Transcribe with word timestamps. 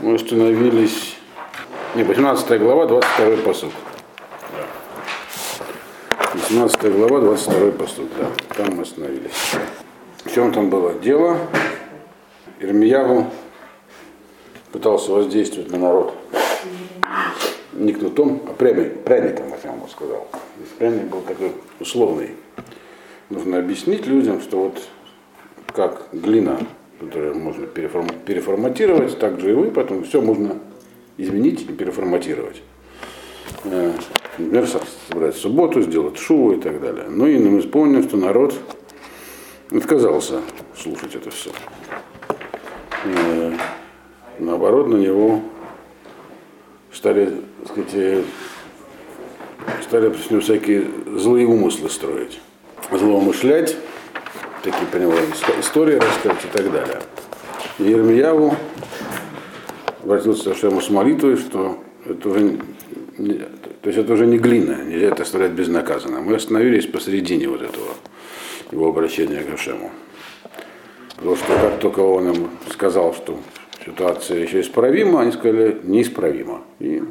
Мы 0.00 0.14
остановились... 0.14 1.16
Не, 1.94 2.04
18 2.04 2.60
глава, 2.60 2.86
22 2.86 3.36
посуд. 3.38 3.72
18 6.34 6.92
глава, 6.92 7.20
22 7.20 7.70
посуд, 7.72 8.10
да. 8.18 8.30
Там 8.54 8.76
мы 8.76 8.82
остановились. 8.82 9.32
В 10.24 10.34
чем 10.34 10.52
там 10.52 10.68
было 10.68 10.94
дело? 10.94 11.38
Ирмияву 12.60 13.30
пытался 14.72 15.12
воздействовать 15.12 15.70
на 15.70 15.78
народ. 15.78 16.14
Не 17.72 17.92
кнутом, 17.92 18.42
а 18.48 18.52
пряник, 18.52 19.04
пряником, 19.04 19.46
я 19.64 19.72
ему 19.72 19.88
сказал. 19.88 20.28
Пряник 20.78 21.04
был 21.04 21.22
такой 21.22 21.52
условный. 21.80 22.36
Нужно 23.30 23.58
объяснить 23.58 24.06
людям, 24.06 24.40
что 24.40 24.64
вот 24.64 24.82
как 25.74 26.08
глина, 26.12 26.58
которую 27.00 27.34
можно 27.36 27.66
переформ, 27.66 28.08
переформатировать, 28.24 29.18
так 29.18 29.40
же 29.40 29.50
и 29.50 29.54
вы, 29.54 29.70
потом 29.70 30.04
все 30.04 30.20
можно 30.20 30.58
изменить 31.18 31.62
и 31.62 31.72
переформатировать. 31.72 32.62
Э, 33.64 33.92
например, 34.38 34.66
собрать 35.08 35.36
субботу, 35.36 35.82
сделать 35.82 36.18
шоу 36.18 36.52
и 36.52 36.60
так 36.60 36.80
далее. 36.80 37.06
Ну 37.08 37.26
и 37.26 37.38
мы 37.38 37.60
вспомним, 37.60 38.02
что 38.02 38.16
народ 38.16 38.54
отказался 39.70 40.40
слушать 40.76 41.14
это 41.14 41.30
все. 41.30 41.50
И, 43.04 43.56
наоборот, 44.38 44.88
на 44.88 44.96
него 44.96 45.40
стали, 46.92 47.32
так 47.62 47.86
сказать, 47.86 48.24
стали 49.82 50.12
с 50.12 50.30
ним 50.30 50.40
всякие 50.40 50.88
злые 51.16 51.46
умыслы 51.46 51.90
строить, 51.90 52.40
злоумышлять, 52.90 53.76
такие, 54.70 54.86
понимаю, 54.90 55.20
истории 55.60 55.94
рассказать 55.94 56.44
и 56.44 56.48
так 56.48 56.72
далее. 56.72 57.00
И 57.78 57.84
Ермияву 57.84 58.56
обратился 60.02 60.52
к 60.52 60.56
Шему 60.56 60.80
с 60.80 60.90
молитвой, 60.90 61.36
что 61.36 61.78
это 62.04 62.28
уже 62.28 62.58
не, 63.18 63.34
то 63.34 63.90
есть 63.90 63.98
это 63.98 64.12
уже 64.12 64.26
не 64.26 64.38
глина, 64.38 64.82
нельзя 64.84 65.08
это 65.08 65.22
оставлять 65.22 65.52
безнаказанно. 65.52 66.20
Мы 66.20 66.34
остановились 66.34 66.86
посередине 66.86 67.48
вот 67.48 67.62
этого 67.62 67.86
его 68.72 68.88
обращения 68.88 69.42
к 69.42 69.54
Ашему. 69.54 69.92
Потому 71.14 71.36
что 71.36 71.46
как 71.46 71.78
только 71.78 72.00
он 72.00 72.32
им 72.32 72.50
сказал, 72.70 73.14
что 73.14 73.38
ситуация 73.84 74.40
еще 74.40 74.60
исправима, 74.60 75.22
они 75.22 75.32
сказали 75.32 75.80
неисправима. 75.84 76.62
И, 76.80 77.02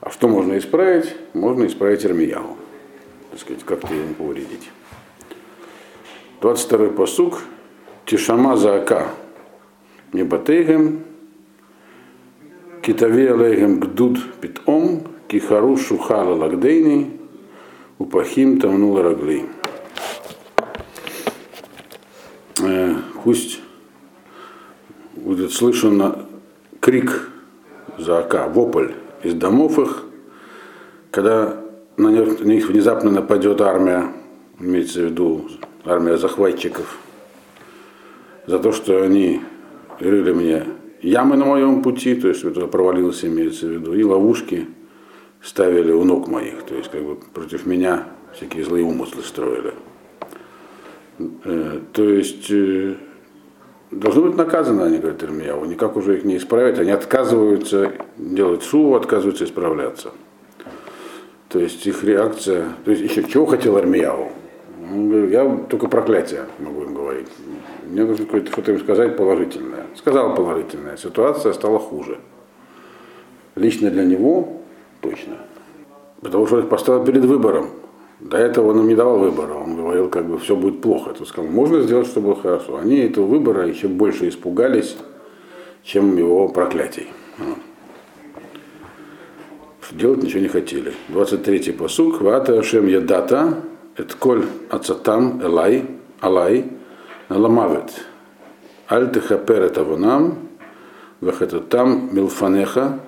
а 0.00 0.10
что 0.10 0.28
можно 0.28 0.56
исправить? 0.56 1.14
Можно 1.34 1.66
исправить 1.66 2.04
Ирмиягу. 2.04 2.56
Так 3.30 3.40
сказать, 3.40 3.64
как-то 3.64 3.92
ему 3.92 4.14
повредить. 4.14 4.70
22 6.40 6.90
посук. 6.90 7.42
Тишама 8.06 8.56
заака. 8.56 9.08
Небатейгем. 10.12 11.02
Китави 12.82 13.26
алейгем 13.26 13.80
гдуд 13.80 14.18
питом. 14.40 15.02
Кихару 15.26 15.76
шухала 15.76 16.34
лагдейни. 16.36 17.18
Упахим 17.98 18.60
тамнула 18.60 19.02
рагли. 19.02 19.46
Э, 22.62 22.94
пусть 23.24 23.60
будет 25.16 25.52
слышен 25.52 26.00
крик 26.80 27.30
заака, 27.98 28.48
вопль 28.48 28.92
из 29.22 29.34
домов 29.34 29.78
их, 29.78 30.04
когда 31.10 31.60
на 31.96 32.08
них 32.08 32.68
внезапно 32.68 33.10
нападет 33.10 33.60
армия, 33.60 34.12
имеется 34.60 35.00
в 35.00 35.04
виду 35.04 35.48
армия 35.88 36.16
захватчиков, 36.16 36.98
за 38.46 38.58
то, 38.58 38.72
что 38.72 39.02
они 39.02 39.40
рыли 39.98 40.32
мне 40.32 40.64
ямы 41.02 41.36
на 41.36 41.44
моем 41.44 41.82
пути, 41.82 42.14
то 42.14 42.28
есть 42.28 42.44
это 42.44 42.66
провалился, 42.66 43.26
имеется 43.26 43.66
в 43.66 43.70
виду, 43.70 43.94
и 43.94 44.02
ловушки 44.04 44.68
ставили 45.42 45.92
у 45.92 46.04
ног 46.04 46.28
моих, 46.28 46.62
то 46.62 46.74
есть 46.74 46.90
как 46.90 47.02
бы 47.02 47.16
против 47.16 47.66
меня 47.66 48.06
всякие 48.34 48.64
злые 48.64 48.84
умыслы 48.84 49.22
строили. 49.22 49.74
Э, 51.44 51.80
то 51.92 52.04
есть 52.04 52.50
э, 52.50 52.94
должны 53.90 54.22
быть 54.22 54.36
наказаны, 54.36 54.82
они 54.82 54.98
говорят 54.98 55.22
Ирмияу, 55.22 55.64
никак 55.64 55.96
уже 55.96 56.16
их 56.18 56.24
не 56.24 56.36
исправить, 56.36 56.78
они 56.78 56.90
отказываются 56.90 57.92
делать 58.16 58.62
шуву, 58.62 58.94
отказываются 58.94 59.44
исправляться. 59.44 60.12
То 61.48 61.58
есть 61.58 61.86
их 61.86 62.04
реакция, 62.04 62.68
то 62.84 62.90
есть 62.90 63.02
еще 63.02 63.22
чего 63.32 63.46
хотел 63.46 63.76
Армияу? 63.76 64.32
Я 64.90 65.58
только 65.68 65.88
проклятие 65.88 66.46
могу 66.58 66.82
им 66.82 66.94
говорить. 66.94 67.28
Мне 67.84 68.04
нужно 68.04 68.26
что-то 68.26 68.72
им 68.72 68.80
сказать 68.80 69.16
положительное. 69.16 69.86
Сказал 69.96 70.34
положительное. 70.34 70.96
Ситуация 70.96 71.52
стала 71.52 71.78
хуже. 71.78 72.18
Лично 73.54 73.90
для 73.90 74.04
него 74.04 74.60
точно. 75.00 75.36
Потому 76.20 76.46
что 76.46 76.60
их 76.60 76.68
поставил 76.68 77.04
перед 77.04 77.24
выбором. 77.24 77.70
До 78.20 78.36
этого 78.36 78.70
он 78.70 78.80
им 78.80 78.88
не 78.88 78.94
давал 78.94 79.18
выбора. 79.18 79.54
Он 79.54 79.76
говорил, 79.76 80.08
как 80.08 80.26
бы 80.26 80.38
все 80.38 80.56
будет 80.56 80.80
плохо. 80.80 81.12
То 81.12 81.24
сказал, 81.24 81.50
можно 81.50 81.82
сделать, 81.82 82.06
чтобы 82.06 82.28
было 82.28 82.42
хорошо. 82.42 82.76
Они 82.76 82.96
этого 82.96 83.26
выбора 83.26 83.66
еще 83.66 83.88
больше 83.88 84.28
испугались, 84.28 84.96
чем 85.82 86.16
его 86.16 86.48
проклятий. 86.48 87.08
Делать 89.92 90.22
ничего 90.22 90.40
не 90.40 90.48
хотели. 90.48 90.92
23-й 91.08 91.72
посук. 91.72 92.20
Вата 92.20 92.58
Ашем 92.58 92.86
Ядата, 92.88 93.54
это 93.98 94.16
коль 94.16 94.46
ацатам 94.70 95.42
элай, 95.42 95.84
алай, 96.20 96.70
наламавит. 97.28 98.06
Аль 98.88 99.12
техапер 99.12 99.62
это 99.62 99.84
вонам, 99.84 100.48
там 101.68 102.14
милфанеха, 102.14 103.00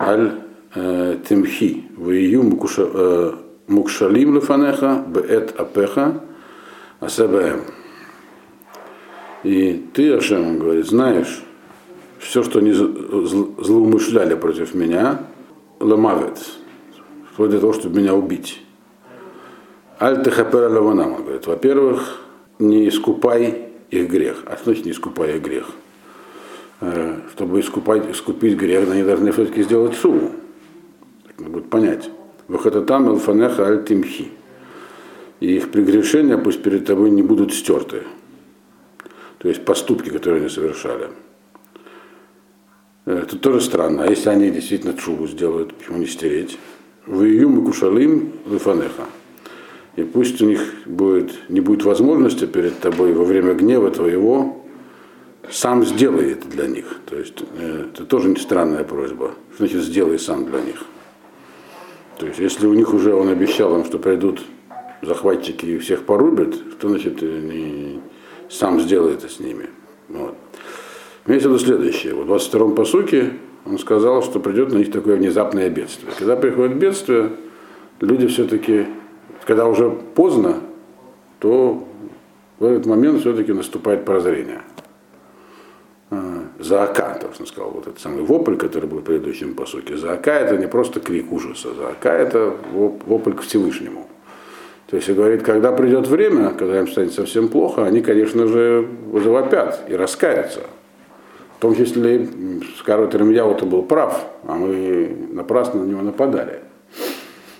аль 0.00 0.40
В 0.74 2.10
вию 2.10 2.42
мукшалим 3.68 4.34
лифанеха, 4.34 5.04
беэт 5.06 5.60
апеха, 5.60 6.20
асабаем. 7.00 7.64
И 9.44 9.84
ты, 9.92 10.14
Ашем, 10.14 10.58
говорит, 10.58 10.86
знаешь, 10.86 11.42
все, 12.18 12.42
что 12.42 12.58
они 12.60 12.72
злоумышляли 12.72 14.34
против 14.34 14.74
меня, 14.74 15.20
ламавит, 15.80 16.38
вплоть 17.32 17.50
до 17.50 17.60
того, 17.60 17.72
чтобы 17.72 18.00
меня 18.00 18.14
убить. 18.14 18.62
Аль-Техапер 20.00 20.70
Лаванам, 20.70 21.14
он 21.14 21.22
говорит, 21.24 21.46
во-первых, 21.46 22.20
не 22.60 22.88
искупай 22.88 23.70
их 23.90 24.08
грех. 24.08 24.44
А 24.46 24.56
значит 24.62 24.84
не 24.84 24.92
искупай 24.92 25.36
их 25.36 25.42
грех? 25.42 25.66
Э, 26.80 27.16
чтобы 27.32 27.58
искупать, 27.58 28.08
искупить 28.08 28.56
грех, 28.56 28.88
они 28.88 29.02
должны 29.02 29.32
все-таки 29.32 29.64
сделать 29.64 29.96
сумму. 29.96 30.30
Так 31.26 31.40
надо 31.40 31.50
будет 31.50 31.70
понять. 31.70 32.10
Вахататам 32.46 33.08
Элфанеха 33.08 33.66
Аль-Тимхи. 33.66 34.28
И 35.40 35.56
их 35.56 35.70
прегрешения 35.72 36.38
пусть 36.38 36.62
перед 36.62 36.86
тобой 36.86 37.10
не 37.10 37.22
будут 37.22 37.52
стерты. 37.52 38.04
То 39.38 39.48
есть 39.48 39.64
поступки, 39.64 40.10
которые 40.10 40.42
они 40.42 40.48
совершали. 40.48 41.08
Это 43.04 43.36
тоже 43.36 43.60
странно. 43.60 44.04
А 44.04 44.06
если 44.06 44.28
они 44.28 44.50
действительно 44.50 44.94
чубу 44.94 45.26
сделают, 45.26 45.74
почему 45.74 45.98
не 45.98 46.06
стереть? 46.06 46.56
В 47.06 47.24
июме 47.24 47.64
кушалим 47.64 48.32
лифанеха 48.46 49.06
и 49.98 50.04
пусть 50.04 50.40
у 50.40 50.46
них 50.46 50.60
будет, 50.86 51.32
не 51.48 51.60
будет 51.60 51.82
возможности 51.82 52.46
перед 52.46 52.78
тобой 52.78 53.12
во 53.12 53.24
время 53.24 53.54
гнева 53.54 53.90
твоего, 53.90 54.64
сам 55.50 55.84
сделай 55.84 56.34
это 56.34 56.46
для 56.46 56.68
них. 56.68 57.00
То 57.04 57.16
есть 57.16 57.42
э, 57.58 57.86
это 57.92 58.04
тоже 58.04 58.28
не 58.28 58.36
странная 58.36 58.84
просьба. 58.84 59.32
Что 59.54 59.66
значит 59.66 59.82
сделай 59.82 60.20
сам 60.20 60.44
для 60.44 60.60
них? 60.60 60.84
То 62.16 62.26
есть 62.26 62.38
если 62.38 62.68
у 62.68 62.74
них 62.74 62.94
уже 62.94 63.12
он 63.12 63.28
обещал 63.28 63.76
им, 63.76 63.84
что 63.84 63.98
придут 63.98 64.40
захватчики 65.02 65.66
и 65.66 65.78
всех 65.78 66.04
порубят, 66.04 66.54
что 66.78 66.90
значит 66.90 67.20
не, 67.20 68.00
сам 68.48 68.80
сделай 68.80 69.14
это 69.14 69.28
с 69.28 69.40
ними. 69.40 69.68
Вот. 70.08 70.36
Имеется 71.26 71.48
в 71.48 71.54
виду 71.54 71.64
следующее. 71.64 72.14
В 72.14 72.20
22-м 72.30 72.76
посуке 72.76 73.32
он 73.66 73.80
сказал, 73.80 74.22
что 74.22 74.38
придет 74.38 74.70
на 74.70 74.76
них 74.76 74.92
такое 74.92 75.16
внезапное 75.16 75.68
бедствие. 75.68 76.12
Когда 76.16 76.36
приходит 76.36 76.76
бедствие, 76.76 77.32
люди 78.00 78.28
все-таки 78.28 78.86
когда 79.48 79.66
уже 79.66 79.88
поздно, 79.88 80.58
то 81.38 81.82
в 82.58 82.64
этот 82.66 82.84
момент 82.84 83.20
все-таки 83.20 83.54
наступает 83.54 84.04
прозрение. 84.04 84.60
А, 86.10 86.44
Заака, 86.58 87.18
то, 87.18 87.32
что 87.32 87.46
сказал, 87.46 87.70
вот 87.70 87.86
этот 87.86 87.98
самый 87.98 88.24
вопль, 88.24 88.56
который 88.56 88.90
был 88.90 88.98
в 88.98 89.04
предыдущем 89.04 89.54
посуке. 89.54 89.96
Заака 89.96 90.32
это 90.32 90.58
не 90.58 90.66
просто 90.66 91.00
крик 91.00 91.32
ужаса, 91.32 91.72
Заака 91.72 92.10
это 92.10 92.54
вопль 92.74 93.32
к 93.32 93.40
Всевышнему. 93.40 94.06
То 94.86 94.96
есть, 94.96 95.08
говорит, 95.08 95.42
когда 95.42 95.72
придет 95.72 96.08
время, 96.08 96.50
когда 96.50 96.80
им 96.80 96.86
станет 96.86 97.14
совсем 97.14 97.48
плохо, 97.48 97.86
они, 97.86 98.02
конечно 98.02 98.46
же, 98.48 98.86
завопят 99.14 99.80
и 99.88 99.96
раскаются. 99.96 100.60
В 101.56 101.62
том 101.62 101.74
числе, 101.74 102.28
скажут, 102.78 103.14
Ремьяу-то 103.14 103.64
был 103.64 103.82
прав, 103.82 104.26
а 104.44 104.56
мы 104.56 105.10
напрасно 105.32 105.84
на 105.84 105.88
него 105.88 106.02
нападали. 106.02 106.67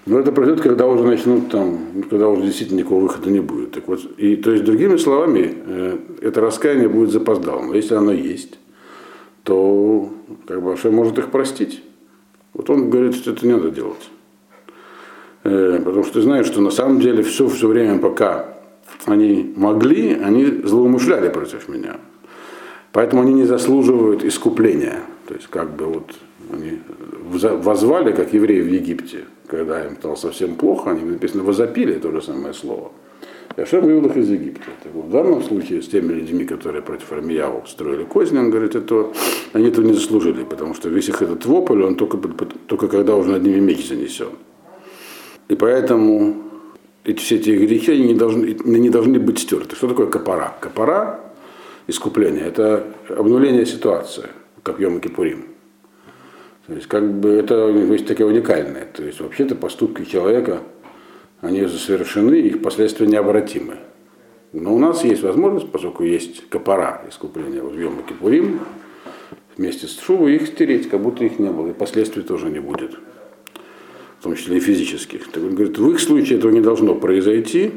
Но 0.09 0.19
это 0.19 0.33
произойдет, 0.33 0.63
когда 0.63 0.87
уже 0.87 1.05
начнут 1.05 1.51
там, 1.51 1.79
когда 2.09 2.29
уже 2.29 2.43
действительно 2.43 2.79
никакого 2.79 3.03
выхода 3.03 3.31
не 3.31 3.41
будет. 3.41 3.73
Так 3.73 3.87
вот, 3.89 4.01
и, 4.17 4.37
то 4.37 4.51
есть, 4.51 4.65
другими 4.65 4.97
словами, 4.97 5.55
э, 5.55 5.99
это 6.23 6.41
раскаяние 6.41 6.89
будет 6.89 7.11
запоздалым. 7.11 7.69
Но 7.69 7.75
если 7.75 7.95
оно 7.95 8.13
есть, 8.13 8.59
то 9.43 10.09
как 10.47 10.63
бы 10.63 10.73
Ашем 10.73 10.95
может 10.95 11.19
их 11.19 11.31
простить. 11.31 11.83
Вот 12.55 12.71
он 12.71 12.89
говорит, 12.89 13.17
что 13.17 13.33
это 13.33 13.47
не 13.47 13.53
надо 13.53 13.71
делать. 13.71 14.09
Э, 15.45 15.79
потому 15.85 16.05
что 16.05 16.15
ты 16.15 16.23
знаешь, 16.23 16.47
что 16.47 16.63
на 16.63 16.71
самом 16.71 17.01
деле 17.01 17.23
все, 17.23 17.47
все 17.47 17.69
время, 17.69 17.99
пока 17.99 18.55
они 19.05 19.53
могли, 19.57 20.15
они 20.15 20.47
злоумышляли 20.65 21.29
против 21.29 21.69
меня. 21.69 21.97
Поэтому 22.93 23.21
они 23.21 23.35
не 23.35 23.45
заслуживают 23.45 24.25
искупления. 24.25 25.01
То 25.27 25.35
есть 25.35 25.49
как 25.49 25.77
бы 25.77 25.85
вот 25.85 26.15
они 26.53 26.81
возвали, 27.31 28.13
как 28.13 28.33
евреи 28.33 28.61
в 28.61 28.69
Египте, 28.69 29.25
когда 29.47 29.85
им 29.85 29.97
стало 29.97 30.15
совсем 30.17 30.55
плохо, 30.55 30.91
они 30.91 31.03
написано 31.03 31.43
возопили, 31.43 31.99
то 31.99 32.11
же 32.11 32.23
самое 32.23 32.55
слово. 32.55 32.91
И 33.57 33.61
Ашем 33.61 33.85
вывел 33.85 34.07
их 34.07 34.17
из 34.17 34.31
Египта. 34.31 34.71
Так 34.83 34.93
вот, 34.93 35.07
в 35.07 35.11
данном 35.11 35.43
случае 35.43 35.83
с 35.83 35.89
теми 35.89 36.13
людьми, 36.13 36.45
которые 36.45 36.83
против 36.83 37.11
Армияву 37.13 37.65
строили 37.67 38.05
козни, 38.05 38.39
он 38.39 38.51
говорит, 38.51 38.77
это, 38.77 39.13
они 39.53 39.69
этого 39.69 39.85
не 39.85 39.95
заслужили, 39.95 40.45
потому 40.45 40.75
что 40.75 40.89
весь 40.89 41.09
их 41.09 41.23
этот 41.23 41.45
вопль, 41.47 41.83
он 41.83 41.97
только, 41.97 42.19
только 42.67 42.89
когда 42.89 43.17
уже 43.17 43.31
над 43.31 43.43
ними 43.43 43.59
меч 43.59 43.89
занесен. 43.89 44.29
И 45.49 45.57
поэтому 45.57 46.37
эти, 47.05 47.19
все 47.19 47.37
эти 47.37 47.51
грехи 47.51 47.93
они 47.93 48.09
не 48.09 48.15
должны, 48.15 48.57
не 48.65 48.91
должны 48.91 49.19
быть 49.19 49.39
стерты. 49.39 49.75
Что 49.75 49.89
такое 49.89 50.07
капара? 50.07 50.55
Капара, 50.61 51.21
искупление, 51.87 52.45
это 52.45 52.85
обнуление 53.09 53.67
ситуации, 53.67 54.29
как 54.63 54.79
Йом 54.79 55.01
Кипурим. 55.01 55.47
То 56.69 56.75
есть 56.75 56.87
как 56.87 57.19
бы 57.19 57.31
это 57.31 57.71
вещь 57.71 58.05
такая 58.07 58.29
уникальная. 58.29 58.87
То 58.93 59.03
есть 59.03 59.21
вообще-то 59.21 59.57
поступки 59.57 60.05
человека, 60.05 60.61
они 61.41 61.67
совершены, 61.67 62.35
их 62.35 62.63
последствия 62.63 63.07
необратимы. 63.07 63.79
Но 64.53 64.75
у 64.75 64.79
нас 64.79 65.03
есть 65.03 65.23
возможность, 65.23 65.73
поскольку 65.73 66.05
есть 66.05 66.49
капара 66.49 67.03
искупления 67.09 67.63
в 67.63 67.79
Йом 67.79 68.03
Кипурим, 68.07 68.61
вместе 69.57 69.87
с 69.87 69.99
Шувой 69.99 70.37
их 70.37 70.47
стереть, 70.47 70.89
как 70.89 71.01
будто 71.01 71.25
их 71.25 71.39
не 71.39 71.51
было, 71.51 71.71
и 71.71 71.73
последствий 71.73 72.23
тоже 72.23 72.51
не 72.51 72.61
будет 72.61 72.99
в 74.19 74.25
том 74.25 74.35
числе 74.35 74.57
и 74.57 74.61
физических. 74.61 75.29
Так 75.31 75.43
он 75.43 75.55
говорит, 75.55 75.79
в 75.79 75.91
их 75.91 76.01
случае 76.01 76.39
этого 76.39 76.51
не 76.51 76.61
должно 76.61 76.95
произойти, 76.95 77.73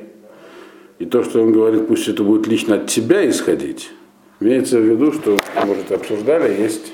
и 1.00 1.06
то, 1.06 1.24
что 1.24 1.42
он 1.42 1.54
говорит, 1.54 1.88
пусть 1.88 2.08
это 2.08 2.24
будет 2.24 2.48
лично 2.48 2.76
от 2.76 2.88
тебя 2.88 3.28
исходить, 3.30 3.92
имеется 4.40 4.80
в 4.80 4.84
виду, 4.84 5.12
что, 5.12 5.38
может, 5.66 5.92
обсуждали, 5.92 6.62
есть 6.62 6.94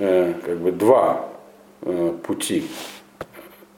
как 0.00 0.58
бы 0.58 0.72
два 0.72 1.28
э, 1.82 2.14
пути 2.26 2.64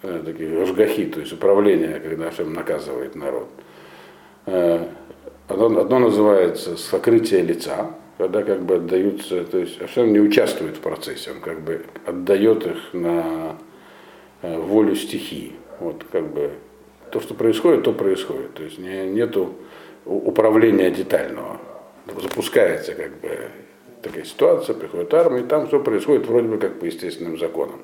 э, 0.02 0.22
такие 0.24 0.62
ажгахи, 0.62 1.06
то 1.06 1.20
есть 1.20 1.32
управления, 1.32 2.00
когда 2.00 2.28
Ашем 2.28 2.52
наказывает 2.52 3.14
народ. 3.14 3.48
Э, 4.46 4.86
одно, 5.48 5.80
одно 5.80 5.98
называется 5.98 6.76
сокрытие 6.76 7.42
лица, 7.42 7.90
когда 8.18 8.42
как 8.42 8.62
бы 8.62 8.76
отдаются, 8.76 9.44
то 9.44 9.58
есть 9.58 9.80
Ашем 9.80 10.12
не 10.12 10.20
участвует 10.20 10.76
в 10.76 10.80
процессе, 10.80 11.32
он 11.32 11.40
как 11.40 11.60
бы 11.60 11.84
отдает 12.06 12.66
их 12.66 12.92
на 12.92 13.56
Э, 14.42 14.58
волю 14.58 14.96
стихии. 14.96 15.52
Вот 15.78 16.04
как 16.10 16.26
бы 16.32 16.50
то, 17.12 17.20
что 17.20 17.34
происходит, 17.34 17.84
то 17.84 17.92
происходит. 17.92 18.54
То 18.54 18.64
есть 18.64 18.76
не, 18.76 19.06
нету 19.06 19.54
управления 20.04 20.90
детального. 20.90 21.60
Запускается 22.20 22.94
как 22.94 23.20
бы 23.20 23.48
такая 24.02 24.24
ситуация, 24.24 24.74
приходит 24.74 25.12
армия, 25.14 25.40
и 25.40 25.44
там 25.44 25.68
все 25.68 25.80
происходит 25.80 26.26
вроде 26.26 26.48
бы 26.48 26.58
как 26.58 26.78
по 26.80 26.84
естественным 26.84 27.38
законам. 27.38 27.80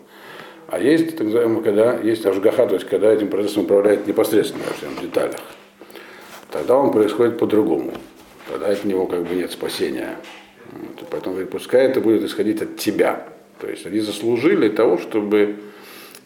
А 0.66 0.78
есть, 0.78 1.16
так 1.16 1.26
называемый, 1.26 1.62
когда 1.62 1.96
есть 1.98 2.26
ажгаха, 2.26 2.66
то 2.66 2.74
есть 2.74 2.86
когда 2.86 3.12
этим 3.12 3.28
процессом 3.28 3.64
управляет 3.64 4.06
непосредственно 4.06 4.64
во 4.66 4.74
всем 4.74 4.90
деталях. 5.00 5.40
Тогда 6.50 6.76
он 6.76 6.92
происходит 6.92 7.38
по-другому. 7.38 7.92
Тогда 8.50 8.68
от 8.68 8.84
него 8.84 9.06
как 9.06 9.24
бы 9.24 9.34
нет 9.34 9.50
спасения. 9.50 10.16
Поэтому 11.10 11.34
говорит, 11.34 11.50
пускай 11.50 11.86
это 11.86 12.00
будет 12.00 12.22
исходить 12.22 12.60
от 12.60 12.76
тебя. 12.76 13.28
То 13.60 13.66
есть 13.66 13.86
они 13.86 14.00
заслужили 14.00 14.68
того, 14.68 14.98
чтобы 14.98 15.56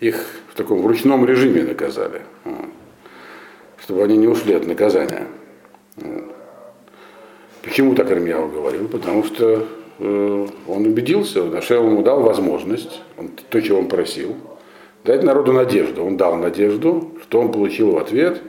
их 0.00 0.26
в 0.48 0.56
таком 0.56 0.84
ручном 0.86 1.24
режиме 1.24 1.62
наказали, 1.62 2.22
вот, 2.44 2.66
чтобы 3.80 4.02
они 4.02 4.16
не 4.16 4.26
ушли 4.26 4.54
от 4.54 4.66
наказания. 4.66 5.26
Вот. 5.96 6.34
Почему 7.62 7.94
так 7.94 8.10
Армияу 8.10 8.48
говорил? 8.48 8.88
Потому 8.88 9.22
что 9.22 9.66
он 9.98 10.86
убедился, 10.86 11.44
Нашел 11.44 11.86
ему 11.86 12.02
дал 12.02 12.22
возможность, 12.22 13.00
он, 13.18 13.30
то, 13.50 13.60
чего 13.60 13.78
он 13.78 13.88
просил, 13.88 14.36
дать 15.04 15.22
народу 15.22 15.52
надежду. 15.52 16.04
Он 16.04 16.16
дал 16.16 16.36
надежду, 16.36 17.12
что 17.22 17.40
он 17.40 17.52
получил 17.52 17.92
в 17.92 17.98
ответ 17.98 18.42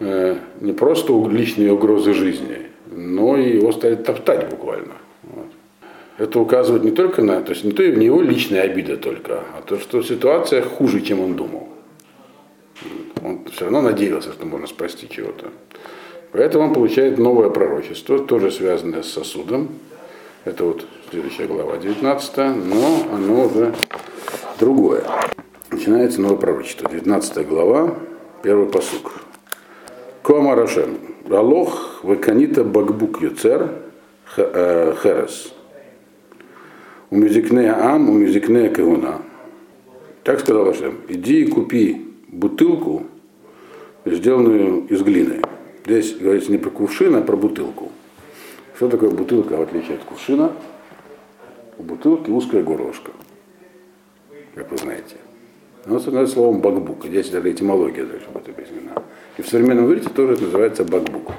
э, 0.00 0.36
не 0.60 0.72
просто 0.72 1.12
личные 1.28 1.72
угрозы 1.72 2.12
жизни, 2.12 2.58
но 2.86 3.36
и 3.36 3.56
его 3.56 3.72
стали 3.72 3.96
топтать 3.96 4.48
буквально 4.50 4.94
это 6.18 6.40
указывает 6.40 6.84
не 6.84 6.90
только 6.90 7.22
на, 7.22 7.42
то 7.42 7.52
есть 7.52 7.64
не, 7.64 7.72
то, 7.72 7.86
не 7.86 8.06
его 8.06 8.22
личная 8.22 8.62
обида 8.62 8.96
только, 8.96 9.42
а 9.56 9.62
то, 9.62 9.78
что 9.78 10.02
ситуация 10.02 10.62
хуже, 10.62 11.00
чем 11.02 11.20
он 11.20 11.34
думал. 11.34 11.68
Он 13.22 13.44
все 13.52 13.64
равно 13.64 13.82
надеялся, 13.82 14.32
что 14.32 14.46
можно 14.46 14.66
спасти 14.66 15.08
чего-то. 15.08 15.50
Поэтому 16.32 16.64
он 16.66 16.74
получает 16.74 17.18
новое 17.18 17.50
пророчество, 17.50 18.18
тоже 18.18 18.50
связанное 18.50 19.02
с 19.02 19.10
сосудом. 19.10 19.70
Это 20.46 20.62
вот 20.62 20.86
следующая 21.10 21.48
глава 21.48 21.76
19, 21.76 22.36
но 22.36 22.98
оно 23.12 23.46
уже 23.46 23.74
другое. 24.60 25.02
Начинается 25.72 26.20
новое 26.20 26.36
пророчество. 26.36 26.88
19 26.88 27.48
глава, 27.48 27.96
первый 28.44 28.68
посук. 28.68 29.12
Кома 30.22 30.54
Рашем. 30.54 30.98
Алох 31.28 32.00
веканита 32.04 32.62
багбук 32.62 33.22
юцер 33.22 33.72
э, 34.36 34.94
херес 35.02 35.52
у 37.10 37.16
ам, 37.16 38.10
у 38.10 38.12
мюзикне 38.12 38.68
кагуна. 38.68 39.22
Так 40.22 40.38
сказал 40.38 40.68
Ашем, 40.68 40.98
иди 41.08 41.42
и 41.42 41.50
купи 41.50 42.04
бутылку, 42.28 43.02
сделанную 44.04 44.86
из 44.86 45.02
глины. 45.02 45.42
Здесь 45.84 46.16
говорится 46.16 46.52
не 46.52 46.58
про 46.58 46.70
кувшин, 46.70 47.16
а 47.16 47.22
про 47.22 47.36
бутылку. 47.36 47.90
Что 48.76 48.88
такое 48.88 49.10
бутылка, 49.10 49.56
в 49.56 49.62
отличие 49.62 49.96
от 49.96 50.04
кувшина? 50.04 50.52
У 51.78 51.82
бутылки 51.82 52.30
узкое 52.30 52.62
горлышко, 52.62 53.10
как 54.54 54.70
вы 54.70 54.76
знаете. 54.76 55.16
Оно 55.86 55.98
становится 55.98 56.34
словом 56.34 56.60
бакбук. 56.60 57.06
Здесь 57.06 57.30
даже 57.30 57.50
этимология 57.50 58.04
должна 58.04 58.28
быть 58.34 58.48
объяснена. 58.48 59.02
И 59.38 59.42
в 59.42 59.48
современном 59.48 59.86
иврите 59.86 60.10
тоже 60.10 60.34
это 60.34 60.44
называется 60.44 60.84
бакбук. 60.84 61.32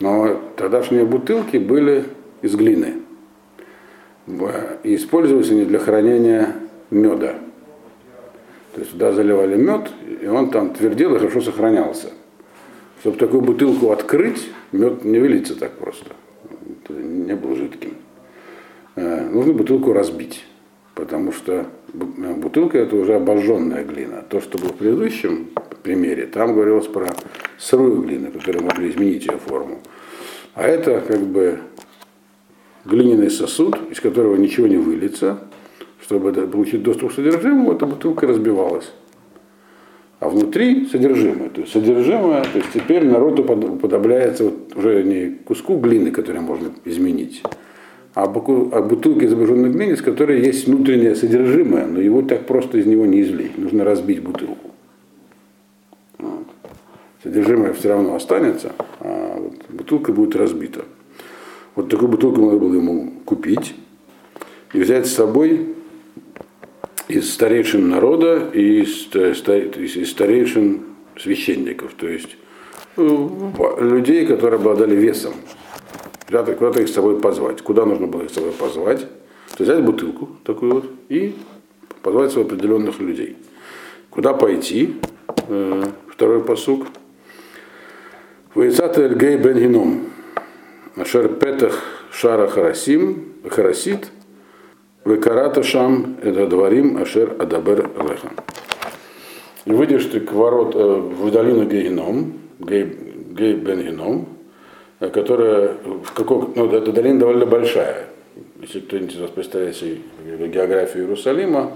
Но 0.00 0.38
тогдашние 0.56 1.06
бутылки 1.06 1.56
были 1.56 2.04
из 2.42 2.54
глины 2.54 3.02
и 4.82 4.94
использовались 4.96 5.50
они 5.50 5.64
для 5.64 5.78
хранения 5.78 6.56
меда. 6.90 7.36
То 8.74 8.80
есть 8.80 8.92
туда 8.92 9.12
заливали 9.12 9.56
мед, 9.56 9.90
и 10.22 10.26
он 10.26 10.50
там 10.50 10.74
твердел 10.74 11.14
и 11.16 11.18
хорошо 11.18 11.40
сохранялся. 11.40 12.10
Чтобы 13.00 13.16
такую 13.16 13.40
бутылку 13.40 13.92
открыть, 13.92 14.50
мед 14.72 15.04
не 15.04 15.18
выльется 15.18 15.58
так 15.58 15.72
просто. 15.72 16.10
Не 16.90 17.34
был 17.34 17.56
жидким. 17.56 17.94
Э, 18.96 19.28
нужно 19.28 19.52
бутылку 19.52 19.92
разбить, 19.92 20.44
потому 20.94 21.32
что 21.32 21.66
бутылка 21.92 22.78
это 22.78 22.96
уже 22.96 23.14
обожженная 23.14 23.84
глина. 23.84 24.22
То, 24.28 24.40
что 24.40 24.58
было 24.58 24.68
в 24.68 24.76
предыдущем 24.76 25.48
примере, 25.82 26.26
там 26.26 26.54
говорилось 26.54 26.86
про 26.86 27.08
сырую 27.58 28.02
глину, 28.02 28.30
которая 28.30 28.62
могли 28.62 28.90
изменить 28.90 29.26
ее 29.26 29.38
форму. 29.38 29.80
А 30.54 30.62
это 30.62 31.00
как 31.00 31.20
бы 31.20 31.58
глиняный 32.84 33.30
сосуд, 33.30 33.78
из 33.90 34.00
которого 34.00 34.36
ничего 34.36 34.66
не 34.66 34.76
выльется, 34.76 35.38
чтобы 36.02 36.32
получить 36.32 36.82
доступ 36.82 37.10
к 37.10 37.14
содержимому, 37.14 37.72
эта 37.72 37.86
бутылка 37.86 38.26
разбивалась. 38.26 38.92
А 40.20 40.28
внутри 40.28 40.86
содержимое. 40.86 41.48
То 41.48 41.62
есть 41.62 41.72
содержимое, 41.72 42.42
то 42.42 42.58
есть 42.58 42.68
теперь 42.74 43.06
народу 43.06 43.42
подобляется 43.42 44.44
вот 44.44 44.76
уже 44.76 45.02
не 45.02 45.30
куску 45.30 45.78
глины, 45.78 46.10
который 46.10 46.42
можно 46.42 46.68
изменить, 46.84 47.42
а, 48.14 48.24
а 48.24 48.82
бутылке 48.82 49.24
изображенной 49.24 49.70
глины, 49.70 49.96
с 49.96 50.02
которой 50.02 50.42
есть 50.42 50.66
внутреннее 50.66 51.14
содержимое, 51.14 51.86
но 51.86 52.00
его 52.00 52.20
так 52.20 52.46
просто 52.46 52.76
из 52.76 52.84
него 52.84 53.06
не 53.06 53.22
излить. 53.22 53.56
Нужно 53.56 53.82
разбить 53.82 54.22
бутылку. 54.22 54.70
Вот. 56.18 56.46
Содержимое 57.22 57.72
все 57.72 57.88
равно 57.88 58.14
останется, 58.14 58.72
а 59.00 59.38
вот 59.40 59.54
бутылка 59.70 60.12
будет 60.12 60.36
разбита. 60.36 60.84
Вот 61.76 61.88
такую 61.88 62.10
бутылку 62.10 62.42
надо 62.42 62.58
было 62.58 62.74
ему 62.74 63.10
купить 63.24 63.74
и 64.74 64.80
взять 64.80 65.06
с 65.06 65.14
собой 65.14 65.76
из 67.10 67.32
старейшин 67.32 67.88
народа 67.88 68.50
и 68.52 68.82
из, 68.82 69.08
из 69.14 70.10
старейшин 70.10 70.80
священников, 71.18 71.92
то 71.96 72.08
есть 72.08 72.36
э, 72.96 73.28
людей, 73.80 74.26
которые 74.26 74.58
обладали 74.58 74.94
весом. 74.94 75.34
Куда-то, 76.26 76.54
куда 76.54 76.80
их 76.80 76.88
с 76.88 76.92
собой 76.92 77.20
позвать. 77.20 77.60
Куда 77.60 77.84
нужно 77.84 78.06
было 78.06 78.22
их 78.22 78.30
с 78.30 78.34
собой 78.34 78.52
позвать? 78.52 79.06
То 79.56 79.64
взять 79.64 79.82
бутылку 79.82 80.28
такую 80.44 80.74
вот 80.74 80.84
и 81.08 81.34
позвать 82.02 82.32
своих 82.32 82.46
определенных 82.46 83.00
людей. 83.00 83.36
Куда 84.10 84.32
пойти? 84.32 84.94
Э, 85.48 85.84
второй 86.08 86.42
посук. 86.44 86.86
Вейцат 88.54 88.98
Эльгей 88.98 89.36
Бен 89.36 89.58
Гином. 89.58 90.06
Ашер 90.96 91.30
Шара 92.12 92.48
Харасим, 92.48 93.32
Харасит, 93.48 94.08
Векарата 95.04 95.62
Шам, 95.62 96.18
это 96.22 96.46
дворим 96.46 96.98
Ашер 96.98 97.34
Адабер 97.38 97.90
Леха. 97.98 98.30
И 99.64 99.72
выйдешь 99.72 100.04
ты 100.06 100.20
к 100.20 100.32
ворот, 100.32 100.74
э, 100.74 100.78
в 100.78 101.30
долину 101.30 101.64
Гейном, 101.64 102.34
Гей, 102.58 102.84
Гей 103.30 103.54
Бен 103.54 103.82
Геном, 103.82 104.28
э, 105.00 105.08
которая, 105.08 105.74
в 106.04 106.12
каком, 106.12 106.52
ну, 106.54 106.70
эта 106.70 106.92
долина 106.92 107.18
довольно 107.18 107.46
большая. 107.46 108.08
Если 108.60 108.80
кто-нибудь 108.80 109.14
из 109.14 109.20
вас 109.20 109.30
представляет 109.30 109.76
себе 109.76 110.00
географию 110.48 111.04
Иерусалима, 111.04 111.72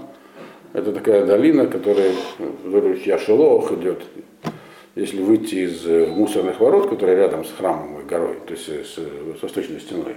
это 0.73 0.91
такая 0.91 1.25
долина, 1.25 1.65
которая 1.65 2.11
вдоль 2.63 2.99
Яшелох 3.03 3.71
идет. 3.71 4.03
Если 4.93 5.19
выйти 5.19 5.55
из 5.55 5.83
э, 5.87 6.05
мусорных 6.05 6.59
ворот, 6.59 6.89
которые 6.89 7.17
рядом 7.17 7.43
с 7.43 7.51
храмом 7.51 8.01
и 8.01 8.03
горой, 8.03 8.35
то 8.45 8.53
есть 8.53 8.67
с, 8.67 8.97
с 8.97 9.41
восточной 9.41 9.79
стеной, 9.79 10.15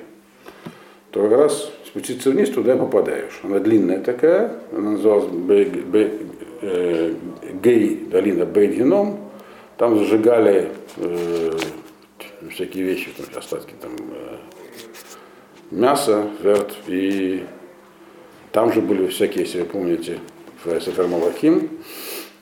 то 1.10 1.22
как 1.22 1.38
раз 1.38 1.72
спуститься 1.88 2.30
вниз, 2.30 2.50
туда 2.50 2.75
и 2.75 2.78
попадаешь. 2.78 3.40
Она 3.42 3.59
длинная 3.59 4.00
такая, 4.00 4.52
она 4.73 4.92
называлась 4.92 5.30
Бей, 5.30 6.28
э, 6.61 7.14
Гей, 7.62 8.07
долина 8.11 8.45
Бейдгеном. 8.45 9.18
Там 9.78 9.99
зажигали 9.99 10.71
э, 10.97 11.50
всякие 12.50 12.85
вещи, 12.85 13.11
там, 13.16 13.26
остатки 13.37 13.75
там, 13.80 13.92
э, 13.97 14.37
мяса, 15.71 16.28
верт, 16.42 16.75
и 16.87 17.45
там 18.52 18.73
же 18.73 18.80
были 18.80 19.07
всякие, 19.07 19.45
если 19.45 19.61
вы 19.61 19.66
помните, 19.66 20.18
в 20.64 20.80
Сефер 20.80 21.07
Малахим, 21.07 21.71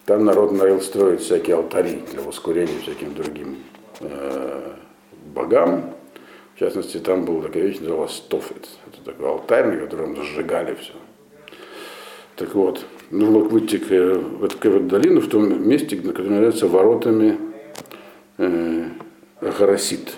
там 0.06 0.24
народ 0.24 0.52
налил 0.52 0.80
строить 0.80 1.20
всякие 1.20 1.56
алтари 1.56 2.02
для 2.12 2.22
воскурения 2.22 2.80
всяким 2.82 3.14
другим 3.14 3.58
э, 4.00 4.72
богам. 5.34 5.95
В 6.56 6.58
частности, 6.58 6.96
там 6.96 7.26
была 7.26 7.42
такая 7.42 7.64
вещь, 7.64 7.80
называлась 7.80 8.22
Тофет. 8.30 8.66
Это 8.86 9.04
такой 9.04 9.28
алтарь, 9.28 9.66
на 9.66 9.76
котором 9.76 10.16
зажигали 10.16 10.74
все. 10.74 10.94
Так 12.34 12.54
вот, 12.54 12.82
нужно 13.10 13.40
выйти 13.40 13.76
к, 13.76 13.90
в 13.90 14.42
эту, 14.42 14.80
долину 14.80 15.20
в 15.20 15.28
том 15.28 15.68
месте, 15.68 16.00
на 16.02 16.12
котором 16.12 16.36
является 16.36 16.66
воротами 16.66 17.38
э, 18.38 18.88
Харасит. 19.42 20.14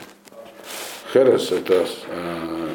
Херес 1.12 1.50
это 1.50 1.84
э, 2.06 2.68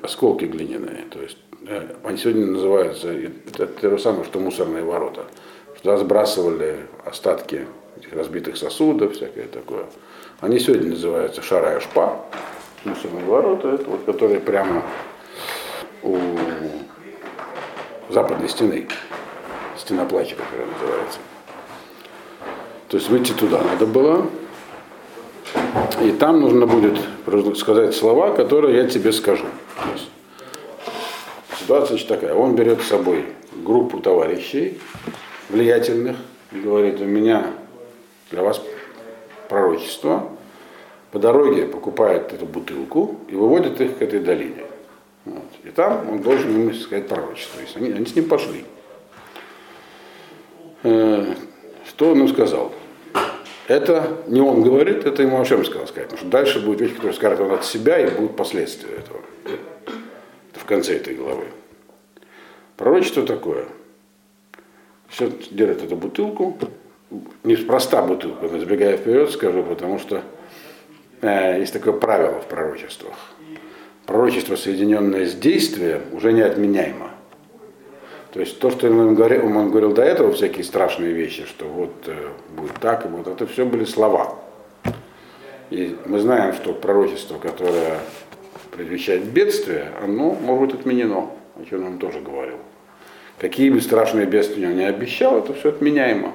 осколки 0.00 0.46
глиняные. 0.46 1.04
То 1.10 1.20
есть 1.20 1.36
э, 1.66 1.96
они 2.02 2.16
сегодня 2.16 2.46
называются, 2.46 3.12
это 3.12 3.66
то 3.66 3.90
же 3.90 3.98
самое, 3.98 4.24
что 4.24 4.40
мусорные 4.40 4.82
ворота. 4.82 5.26
Туда 5.82 5.98
сбрасывали 5.98 6.86
остатки 7.04 7.66
разбитых 8.12 8.56
сосудов, 8.56 9.12
всякое 9.12 9.46
такое. 9.46 9.84
Они 10.40 10.58
сегодня 10.58 10.88
называются 10.88 11.42
шара 11.42 11.76
и 11.76 11.80
шпа, 11.80 12.24
мусорные 12.84 13.24
ворота, 13.24 13.68
это 13.68 13.84
вот, 13.90 14.04
которые 14.04 14.40
прямо 14.40 14.82
у 16.02 16.18
западной 18.08 18.48
стены, 18.48 18.88
стена 19.76 20.04
плача, 20.04 20.36
которая 20.36 20.66
называется. 20.66 21.18
То 22.88 22.96
есть 22.96 23.08
выйти 23.08 23.32
туда 23.32 23.62
надо 23.62 23.86
было, 23.86 24.26
и 26.02 26.12
там 26.12 26.40
нужно 26.40 26.66
будет 26.66 26.98
сказать 27.56 27.94
слова, 27.94 28.32
которые 28.32 28.76
я 28.82 28.88
тебе 28.88 29.12
скажу. 29.12 29.44
Ситуация 31.58 31.90
значит, 31.90 32.08
такая. 32.08 32.34
Он 32.34 32.54
берет 32.54 32.80
с 32.82 32.86
собой 32.86 33.26
группу 33.52 34.00
товарищей 34.00 34.80
влиятельных 35.50 36.16
и 36.52 36.58
говорит, 36.58 37.00
у 37.00 37.04
меня 37.04 37.46
для 38.30 38.42
вас 38.42 38.60
пророчество. 39.48 40.30
По 41.10 41.18
дороге 41.18 41.66
покупает 41.66 42.32
эту 42.32 42.46
бутылку 42.46 43.16
и 43.28 43.34
выводит 43.34 43.80
их 43.80 43.98
к 43.98 44.02
этой 44.02 44.20
долине. 44.20 44.64
Вот. 45.24 45.44
И 45.64 45.70
там 45.70 46.08
он 46.08 46.20
должен 46.20 46.68
им 46.68 46.74
сказать 46.74 47.08
пророчество. 47.08 47.60
Если 47.60 47.78
они, 47.78 47.92
они 47.92 48.06
с 48.06 48.14
ним 48.14 48.28
пошли. 48.28 48.64
Э, 50.84 51.34
что 51.86 52.10
он 52.10 52.20
им 52.20 52.28
сказал? 52.28 52.72
Это 53.66 54.18
не 54.26 54.40
он 54.40 54.62
говорит, 54.62 55.04
это 55.04 55.22
ему 55.22 55.40
Ашем 55.40 55.64
сказал 55.64 55.86
сказать. 55.86 56.08
Потому 56.08 56.18
что 56.18 56.30
дальше 56.30 56.64
будет 56.64 56.80
вещь, 56.80 56.94
которая 56.94 57.12
скажет 57.12 57.40
он 57.40 57.52
от 57.52 57.64
себя, 57.64 57.98
и 57.98 58.10
будут 58.10 58.36
последствия 58.36 58.94
этого. 58.94 59.20
Это 59.44 60.60
в 60.60 60.64
конце 60.64 60.96
этой 60.96 61.14
главы. 61.14 61.44
Пророчество 62.76 63.24
такое. 63.24 63.66
Все 65.08 65.30
держит 65.50 65.82
эту 65.82 65.96
бутылку. 65.96 66.56
Неспроста 67.42 68.02
бутылку, 68.02 68.46
но 68.48 68.58
забегая 68.58 68.96
вперед, 68.96 69.30
скажу, 69.30 69.64
потому 69.64 69.98
что 69.98 70.22
есть 71.22 71.72
такое 71.72 71.92
правило 71.92 72.40
в 72.40 72.46
пророчествах. 72.46 73.14
Пророчество, 74.06 74.56
соединенное 74.56 75.26
с 75.26 75.34
действием, 75.34 76.02
уже 76.12 76.32
неотменяемо. 76.32 77.10
То 78.32 78.40
есть 78.40 78.60
то, 78.60 78.70
что 78.70 78.88
он 78.88 79.14
говорил, 79.14 79.46
он 79.46 79.70
говорил 79.70 79.92
до 79.92 80.02
этого, 80.02 80.32
всякие 80.32 80.64
страшные 80.64 81.12
вещи, 81.12 81.44
что 81.46 81.66
вот 81.66 81.92
э, 82.06 82.28
будет 82.56 82.74
так, 82.74 83.04
и 83.04 83.08
вот 83.08 83.26
это 83.26 83.46
все 83.46 83.64
были 83.64 83.84
слова. 83.84 84.38
И 85.70 85.96
мы 86.06 86.20
знаем, 86.20 86.54
что 86.54 86.72
пророчество, 86.72 87.38
которое 87.38 87.98
предвещает 88.70 89.24
бедствие, 89.24 89.92
оно 90.02 90.32
может 90.32 90.66
быть 90.66 90.80
отменено, 90.80 91.30
о 91.56 91.64
чем 91.68 91.86
он 91.86 91.98
тоже 91.98 92.20
говорил. 92.20 92.56
Какие 93.38 93.70
бы 93.70 93.80
страшные 93.80 94.26
бедствия 94.26 94.68
он 94.68 94.76
не 94.76 94.84
обещал, 94.84 95.38
это 95.38 95.52
все 95.54 95.70
отменяемо. 95.70 96.32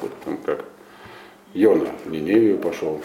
Вот 0.00 0.12
там 0.24 0.36
как 0.38 0.64
Йона 1.54 1.88
в 2.04 2.10
Ниневию 2.10 2.58
пошел. 2.58 3.00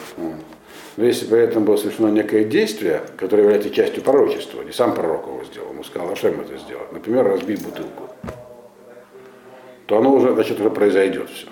Но 0.95 1.05
если 1.05 1.25
при 1.25 1.39
этом 1.39 1.65
было 1.65 1.77
совершено 1.77 2.07
некое 2.07 2.43
действие, 2.43 3.01
которое 3.17 3.43
является 3.43 3.71
частью 3.71 4.03
пророчества, 4.03 4.61
не 4.61 4.71
сам 4.71 4.93
пророк 4.93 5.25
его 5.25 5.43
сделал, 5.43 5.71
ему 5.71 5.83
сказал 5.83 6.11
Ашем 6.11 6.39
это 6.39 6.57
сделать, 6.57 6.91
например, 6.91 7.27
разбить 7.27 7.63
бутылку, 7.63 8.09
то 9.87 9.97
оно 9.97 10.13
уже, 10.13 10.33
значит, 10.33 10.59
уже 10.59 10.69
произойдет 10.69 11.29
все. 11.29 11.47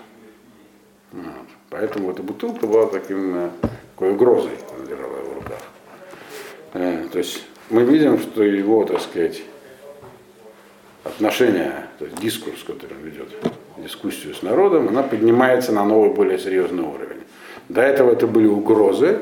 Вот. 1.11 1.25
Поэтому 1.69 2.11
эта 2.11 2.21
бутылка 2.21 2.67
была 2.67 2.85
таким, 2.85 3.35
э, 3.35 3.49
такой 3.95 4.11
угрозой, 4.11 4.51
она 4.75 4.85
держала 4.85 5.17
его 5.17 5.29
в 5.31 5.35
руках. 5.35 5.59
Э, 6.73 7.07
то 7.11 7.17
есть 7.17 7.43
мы 7.69 7.83
видим, 7.83 8.19
что 8.19 8.43
его, 8.43 8.85
так 8.85 9.01
сказать, 9.01 9.41
отношение, 11.03 11.87
то 11.97 12.05
есть 12.05 12.17
дискурс, 12.19 12.63
который 12.63 12.95
он 12.95 13.03
ведет, 13.03 13.27
дискуссию 13.77 14.35
с 14.35 14.43
народом, 14.43 14.87
она 14.89 15.01
поднимается 15.01 15.71
на 15.71 15.83
новый, 15.83 16.11
более 16.11 16.37
серьезный 16.37 16.83
уровень. 16.83 17.21
До 17.69 17.81
этого 17.81 18.11
это 18.11 18.27
были 18.27 18.47
угрозы, 18.47 19.21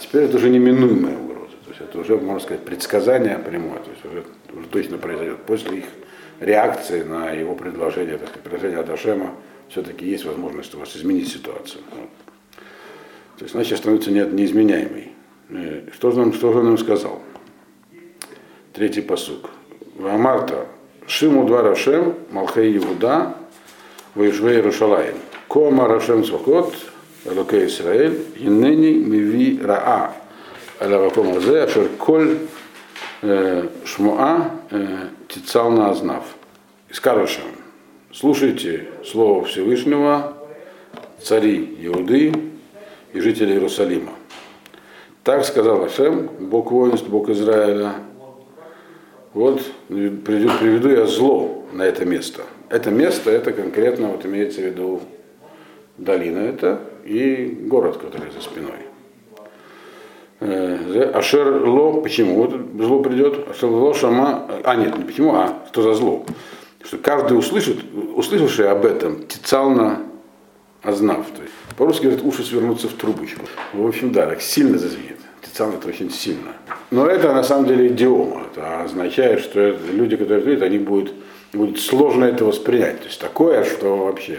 теперь 0.00 0.22
это 0.22 0.36
уже 0.36 0.50
неминуемые 0.50 1.16
угрозы. 1.16 1.56
То 1.64 1.70
есть 1.70 1.80
это 1.80 1.98
уже, 1.98 2.16
можно 2.16 2.40
сказать, 2.40 2.64
предсказание 2.64 3.38
прямое, 3.38 3.78
то 3.78 3.90
есть 3.90 4.04
уже, 4.04 4.24
уже 4.58 4.68
точно 4.68 4.98
произойдет. 4.98 5.38
После 5.46 5.78
их 5.78 5.84
реакции 6.40 7.02
на 7.02 7.30
его 7.30 7.54
предложение, 7.54 8.18
так 8.18 8.28
сказать, 8.28 8.42
предложение 8.42 8.80
Адашема, 8.80 9.34
все-таки 9.68 10.06
есть 10.06 10.24
возможность 10.24 10.74
у 10.74 10.78
вас 10.78 10.96
изменить 10.96 11.28
ситуацию. 11.28 11.82
Вот. 11.90 12.08
То 13.38 13.44
есть, 13.44 13.52
значит, 13.52 13.78
становится 13.78 14.10
не, 14.10 14.24
неизменяемой. 14.24 15.12
Э, 15.50 15.88
что 15.94 16.10
же, 16.10 16.20
он, 16.20 16.32
что 16.32 16.52
же 16.52 16.58
он 16.58 16.68
им 16.68 16.78
сказал? 16.78 17.22
Третий 18.72 19.02
посук. 19.02 19.50
Вамарта, 19.96 20.66
Шиму 21.06 21.46
два 21.46 21.62
Рашем, 21.62 22.14
Малхей 22.30 22.76
Иуда, 22.78 23.34
Ваишвей 24.14 24.56
Иерушалаем. 24.56 25.16
Кома 25.48 25.88
Рашем 25.88 26.24
Свахот, 26.24 26.74
Элокей 27.24 27.66
Исраэль, 27.66 28.18
Иннени 28.36 28.94
Миви 28.94 29.60
Раа, 29.62 30.14
Алаваком 30.78 31.36
Азе, 31.36 31.62
Ашер 31.62 31.88
Коль 31.98 32.38
э, 33.20 33.68
Шмуа 33.84 34.50
Тицал 35.28 35.70
на 35.70 35.90
Азнав. 35.90 36.24
И 36.88 36.94
скажешь 36.94 37.38
им, 37.38 37.62
слушайте 38.12 38.88
слово 39.04 39.44
Всевышнего, 39.44 40.38
цари 41.22 41.76
Иуды 41.82 42.32
и 43.12 43.20
жители 43.20 43.52
Иерусалима. 43.52 44.12
Так 45.22 45.44
сказал 45.44 45.84
Ашем, 45.84 46.30
Бог 46.40 46.72
воинств, 46.72 47.06
Бог 47.06 47.28
Израиля. 47.28 47.96
Вот 49.34 49.62
приведу 49.88 50.88
я 50.88 51.06
зло 51.06 51.66
на 51.72 51.82
это 51.82 52.06
место. 52.06 52.42
Это 52.70 52.90
место, 52.90 53.30
это 53.30 53.52
конкретно 53.52 54.08
вот 54.08 54.24
имеется 54.24 54.62
в 54.62 54.64
виду 54.64 55.02
долина 56.00 56.38
это 56.38 56.80
и 57.04 57.58
город, 57.66 57.98
который 57.98 58.30
за 58.32 58.40
спиной. 58.40 58.72
Э, 60.40 61.10
Ашер 61.14 61.66
ло, 61.66 62.00
почему 62.00 62.36
вот 62.36 62.54
зло 62.78 63.02
придет? 63.02 63.48
Ашер 63.48 63.68
ло 63.68 63.94
шама, 63.94 64.46
а 64.64 64.74
нет, 64.74 64.96
не 64.96 65.04
почему, 65.04 65.34
а 65.34 65.62
что 65.70 65.82
за 65.82 65.94
зло? 65.94 66.24
Что 66.82 66.96
каждый 66.96 67.38
услышит, 67.38 67.78
услышавший 68.16 68.70
об 68.70 68.86
этом, 68.86 69.26
тицално 69.26 69.98
ознав. 70.82 71.26
То 71.36 71.42
есть, 71.42 71.54
по-русски 71.76 72.04
говорят, 72.04 72.24
уши 72.24 72.42
свернутся 72.42 72.88
в 72.88 72.92
трубочку. 72.92 73.44
В 73.74 73.86
общем, 73.86 74.12
да, 74.12 74.26
так 74.26 74.40
сильно 74.40 74.78
зазвенит. 74.78 75.18
Тицално 75.42 75.74
это 75.74 75.88
очень 75.88 76.10
сильно. 76.10 76.52
Но 76.90 77.06
это 77.06 77.34
на 77.34 77.42
самом 77.42 77.66
деле 77.66 77.88
идиома. 77.88 78.46
Это 78.50 78.82
означает, 78.82 79.40
что 79.40 79.60
это, 79.60 79.92
люди, 79.92 80.16
которые 80.16 80.40
это 80.40 80.48
видят, 80.48 80.62
они 80.62 80.78
будут, 80.78 81.12
будет 81.52 81.78
сложно 81.78 82.24
это 82.24 82.46
воспринять. 82.46 83.00
То 83.00 83.06
есть 83.08 83.20
такое, 83.20 83.64
что 83.64 83.96
вообще 84.06 84.38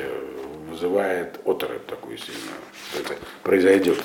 вызывает 0.82 1.40
оторопь 1.46 1.86
такую 1.86 2.18
сильную. 2.18 2.58
Это 2.98 3.14
произойдет 3.44 3.98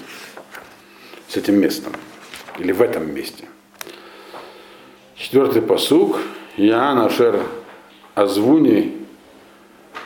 с 1.26 1.36
этим 1.36 1.58
местом 1.58 1.92
или 2.58 2.72
в 2.72 2.82
этом 2.82 3.14
месте. 3.14 3.44
Четвертый 5.14 5.62
посук. 5.62 6.18
Я 6.56 6.94
нашер 6.94 7.40
Азвуни 8.14 9.06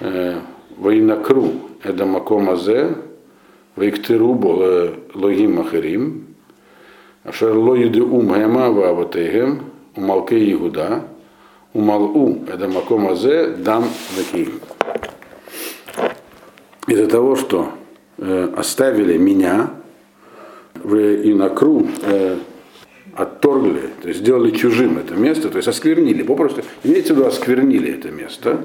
э, 0.01 0.41
Вайнакру 0.77 1.53
Эдамаком 1.83 2.51
Азе 2.51 2.97
Вайктыру 3.77 4.33
Логим 5.15 5.61
Ахарим 5.61 6.35
Ашер 7.25 7.57
Ло 7.57 7.75
Юдеум 7.75 8.33
Гема 8.33 8.71
Ваватегем 8.71 9.73
Умалке 9.97 10.53
Игуда 10.53 11.05
Умалу 11.73 12.45
Эдамаком 12.49 13.09
Азе 13.09 13.49
Дам 13.49 13.85
Наким. 14.17 14.61
Из-за 16.87 17.07
того, 17.07 17.37
что 17.37 17.73
э, 18.19 18.53
оставили 18.57 19.17
меня 19.17 19.71
в 20.75 20.97
Инакру, 20.97 21.87
э, 22.03 22.37
отторгли, 23.15 23.91
то 24.03 24.09
есть 24.09 24.21
сделали 24.21 24.51
чужим 24.51 24.99
это 24.99 25.15
место, 25.15 25.51
то 25.51 25.57
есть 25.57 25.69
осквернили, 25.69 26.23
попросту, 26.23 26.63
имеется 26.85 27.15
в 27.15 27.19
виду 27.19 27.29
осквернили 27.29 27.93
это 27.95 28.11
место, 28.11 28.61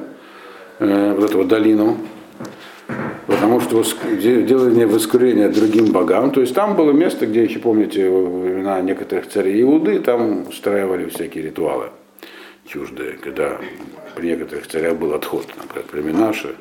э, 0.80 1.14
вот 1.14 1.30
эту 1.30 1.38
вот 1.40 1.48
долину, 1.48 1.98
потому 3.28 3.60
что 3.60 3.84
делали 4.16 4.86
воскурение 4.86 5.50
другим 5.50 5.92
богам, 5.92 6.32
то 6.32 6.42
есть 6.42 6.54
там 6.54 6.76
было 6.76 6.92
место, 6.92 7.26
где 7.26 7.44
еще, 7.44 7.60
помните, 7.60 8.10
времена 8.10 8.80
некоторых 8.82 9.28
царей 9.28 9.62
Иуды, 9.64 10.00
там 10.00 10.48
устраивали 10.48 11.10
всякие 11.10 11.44
ритуалы 11.46 11.86
чуждые, 12.68 13.14
когда 13.14 13.60
при 14.16 14.28
некоторых 14.28 14.68
царях 14.68 14.96
был 14.96 15.14
отход, 15.14 15.48
например, 15.58 15.86
при 15.92 16.02
Минаше, 16.02 16.56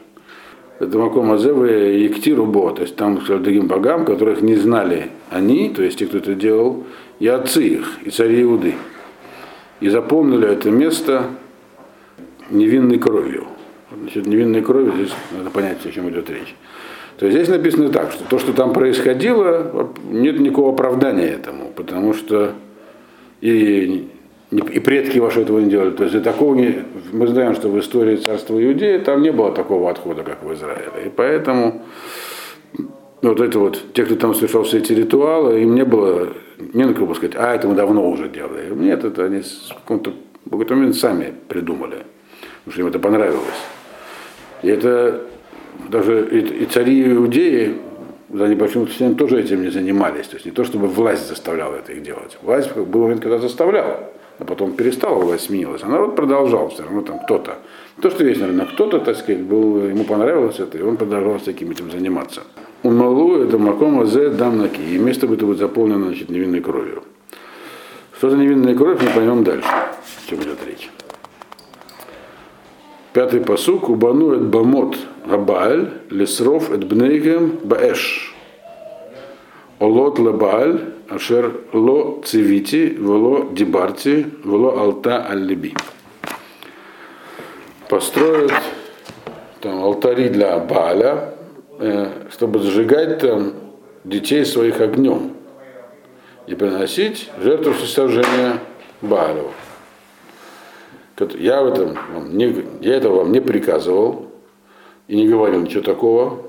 это 0.80 0.98
Маком 0.98 1.28
Бо, 1.28 2.70
то 2.72 2.82
есть 2.82 2.96
там 2.96 3.18
к 3.18 3.26
другим 3.26 3.68
богам, 3.68 4.04
которых 4.04 4.42
не 4.42 4.56
знали 4.56 5.10
они, 5.30 5.70
то 5.70 5.82
есть 5.82 5.98
те, 5.98 6.06
кто 6.06 6.18
это 6.18 6.34
делал, 6.34 6.84
и 7.20 7.28
отцы 7.28 7.62
их, 7.64 7.98
и 8.04 8.10
цари 8.10 8.42
Иуды. 8.42 8.74
И 9.80 9.88
запомнили 9.88 10.48
это 10.48 10.70
место 10.70 11.26
невинной 12.50 12.98
кровью. 12.98 13.46
Значит, 13.96 14.26
невинной 14.26 14.62
кровью, 14.62 14.92
здесь 14.94 15.12
надо 15.36 15.50
понять, 15.50 15.84
о 15.84 15.90
чем 15.90 16.08
идет 16.10 16.28
речь. 16.30 16.54
То 17.18 17.26
есть 17.26 17.38
здесь 17.38 17.48
написано 17.48 17.90
так, 17.90 18.10
что 18.10 18.24
то, 18.24 18.38
что 18.38 18.52
там 18.52 18.72
происходило, 18.72 19.92
нет 20.10 20.40
никакого 20.40 20.72
оправдания 20.72 21.28
этому, 21.28 21.70
потому 21.74 22.12
что 22.12 22.54
и, 23.40 24.08
и 24.50 24.78
предки 24.78 25.18
ваши 25.18 25.40
этого 25.40 25.58
не 25.58 25.70
делали. 25.70 25.90
То 25.90 26.04
есть 26.04 26.22
такого 26.22 26.54
не, 26.54 26.84
мы 27.12 27.26
знаем, 27.26 27.54
что 27.54 27.68
в 27.68 27.78
истории 27.78 28.16
царства 28.16 28.62
Иудеи 28.62 28.98
там 28.98 29.22
не 29.22 29.32
было 29.32 29.52
такого 29.52 29.90
отхода, 29.90 30.22
как 30.22 30.42
в 30.42 30.52
Израиле. 30.52 31.06
И 31.06 31.08
поэтому 31.08 31.82
вот 33.22 33.40
это 33.40 33.58
вот, 33.58 33.82
те, 33.94 34.04
кто 34.04 34.16
там 34.16 34.34
совершал 34.34 34.64
все 34.64 34.78
эти 34.78 34.92
ритуалы, 34.92 35.62
им 35.62 35.74
не 35.74 35.84
было, 35.84 36.28
не 36.58 36.84
на 36.84 36.94
кого 36.94 37.14
сказать, 37.14 37.34
а 37.36 37.54
это 37.54 37.66
мы 37.68 37.74
давно 37.74 38.08
уже 38.08 38.28
делали. 38.28 38.72
Нет, 38.74 39.04
это 39.04 39.24
они 39.24 39.40
в 39.40 39.74
каком-то, 39.74 40.12
в 40.44 40.50
какой-то 40.50 40.74
момент 40.74 40.96
сами 40.96 41.32
придумали, 41.48 42.04
потому 42.64 42.72
что 42.72 42.80
им 42.82 42.86
это 42.88 42.98
понравилось. 42.98 43.64
И 44.62 44.68
это 44.68 45.22
даже 45.88 46.28
и, 46.30 46.62
и 46.62 46.66
цари 46.66 47.12
иудеи 47.12 47.76
за 48.34 48.48
небольшим 48.48 48.84
исключением 48.84 49.16
тоже 49.16 49.40
этим 49.40 49.62
не 49.62 49.70
занимались. 49.70 50.26
То 50.26 50.34
есть 50.34 50.46
не 50.46 50.52
то, 50.52 50.64
чтобы 50.64 50.88
власть 50.88 51.28
заставляла 51.28 51.76
это 51.76 51.92
их 51.92 52.02
делать. 52.02 52.36
Власть 52.42 52.76
был 52.76 53.02
момент, 53.02 53.22
когда 53.22 53.38
заставляла, 53.38 54.10
а 54.40 54.44
потом 54.44 54.72
перестала, 54.72 55.22
власть 55.22 55.44
сменилась. 55.44 55.82
А 55.84 55.86
народ 55.86 56.16
продолжал 56.16 56.68
все 56.68 56.82
равно 56.82 57.02
там 57.02 57.20
кто-то. 57.20 57.58
То, 58.02 58.10
что 58.10 58.24
есть, 58.24 58.40
наверное, 58.40 58.66
кто-то, 58.66 58.98
так 58.98 59.16
сказать, 59.16 59.42
был, 59.42 59.84
ему 59.86 60.02
понравилось 60.02 60.58
это, 60.58 60.78
и 60.78 60.82
он 60.82 60.96
продолжал 60.96 61.38
всяким 61.38 61.70
этим 61.70 61.92
заниматься. 61.92 62.42
Умалу 62.82 63.36
это 63.36 63.56
макома 63.56 64.04
зе 64.04 64.30
дамнаки. 64.30 64.80
И 64.80 64.98
место 64.98 65.26
это 65.26 65.46
будет 65.46 65.58
заполнено 65.58 66.06
значит, 66.06 66.28
невинной 66.28 66.60
кровью. 66.60 67.04
Что 68.18 68.30
за 68.30 68.36
невинная 68.36 68.74
кровь, 68.74 69.00
мы 69.00 69.10
поймем 69.10 69.44
дальше, 69.44 69.68
о 69.68 70.28
чем 70.28 70.40
идет 70.40 70.58
речь. 70.66 70.90
Пятый 73.14 73.40
посук. 73.42 73.88
Убану 73.88 74.34
эт 74.34 74.42
бамот 74.42 74.96
габааль 75.24 75.88
лесров 76.10 76.72
эт 76.72 76.84
бнейгем 76.84 77.60
баэш. 77.62 78.34
Олот 79.78 80.18
лебааль 80.18 80.80
ашер 81.08 81.60
ло 81.72 82.20
цивити 82.24 82.96
вело 82.98 83.50
дибарти 83.52 84.26
вело 84.42 84.80
алта 84.80 85.28
аль-либи. 85.30 85.74
Построят 87.88 88.52
там 89.60 89.80
алтари 89.84 90.28
для 90.28 90.58
Бааля, 90.58 91.34
э, 91.78 92.08
чтобы 92.32 92.58
зажигать 92.58 93.20
там 93.20 93.52
детей 94.02 94.44
своих 94.44 94.80
огнем 94.80 95.34
и 96.48 96.56
приносить 96.56 97.30
жертву 97.40 97.74
всесожжения 97.74 98.58
Баалю. 99.02 99.50
Я, 101.34 101.62
в 101.62 101.66
этом 101.68 101.96
не, 102.36 102.54
я 102.80 102.96
этого 102.96 103.18
вам 103.18 103.32
не 103.32 103.40
приказывал 103.40 104.26
и 105.08 105.16
не 105.16 105.28
говорил 105.28 105.60
ничего 105.60 105.82
такого. 105.82 106.42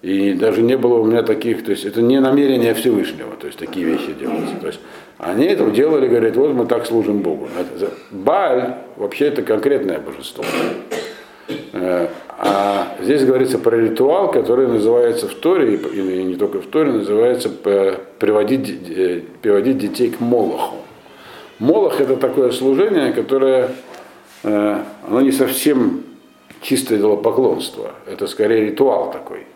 И 0.00 0.32
даже 0.34 0.62
не 0.62 0.76
было 0.76 1.00
у 1.00 1.04
меня 1.04 1.22
таких, 1.22 1.64
то 1.64 1.72
есть 1.72 1.84
это 1.84 2.00
не 2.02 2.20
намерение 2.20 2.72
Всевышнего, 2.74 3.34
то 3.34 3.48
есть 3.48 3.58
такие 3.58 3.84
вещи 3.84 4.12
делаются. 4.12 4.54
То 4.60 4.68
есть 4.68 4.80
они 5.18 5.46
это 5.46 5.68
делали, 5.70 6.06
говорят, 6.06 6.36
вот 6.36 6.52
мы 6.52 6.66
так 6.66 6.86
служим 6.86 7.22
Богу. 7.22 7.48
Баль 8.12 8.74
вообще 8.96 9.26
это 9.26 9.42
конкретное 9.42 9.98
божество. 9.98 10.44
Э, 11.72 12.08
а 12.38 12.96
здесь 13.00 13.24
говорится 13.24 13.58
про 13.58 13.76
ритуал, 13.76 14.30
который 14.30 14.68
называется 14.68 15.26
в 15.26 15.34
Торе, 15.34 15.74
и 15.74 16.22
не 16.22 16.36
только 16.36 16.60
в 16.60 16.66
Торе, 16.66 16.92
называется 16.92 17.48
приводить, 17.48 18.90
э, 18.90 19.22
приводить 19.42 19.78
детей 19.78 20.10
к 20.10 20.20
Молоху. 20.20 20.76
Молох 21.58 22.00
это 22.00 22.16
такое 22.16 22.52
служение, 22.52 23.12
которое 23.12 23.70
э, 24.44 24.82
оно 25.08 25.20
не 25.20 25.32
совсем 25.32 26.04
чистое 26.60 27.00
поклонство, 27.16 27.92
это 28.06 28.28
скорее 28.28 28.66
ритуал 28.66 29.10
такой. 29.10 29.46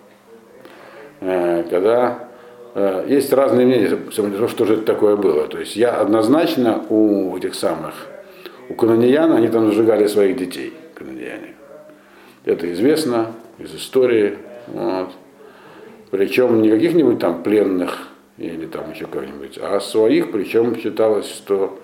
Э, 1.21 1.63
когда 1.71 2.29
э, 2.75 3.07
есть 3.09 3.33
разные 3.33 3.67
мнения, 3.67 3.99
что 4.11 4.65
же 4.65 4.75
это 4.75 4.83
такое 4.83 5.15
было. 5.15 5.47
То 5.47 5.59
есть 5.59 5.77
я 5.77 5.93
однозначно 5.93 6.83
у 6.89 7.37
этих 7.37 7.55
самых, 7.55 7.95
у 8.69 8.75
канониян, 8.75 9.31
они 9.33 9.47
там 9.47 9.71
сжигали 9.71 10.09
своих 10.09 10.37
детей, 10.37 10.73
канонияне. 10.95 11.55
Это 12.45 12.73
известно 12.73 13.33
из 13.59 13.73
истории. 13.77 14.39
Вот. 14.67 15.11
Причем 16.11 16.63
не 16.63 16.71
каких-нибудь 16.71 17.21
там 17.21 17.45
пленных 17.45 18.09
или 18.39 18.67
там 18.67 18.91
еще 18.93 19.07
кого-нибудь, 19.07 19.59
а 19.63 19.79
своих, 19.79 20.33
причем 20.33 20.77
считалось, 20.77 21.29
что 21.29 21.79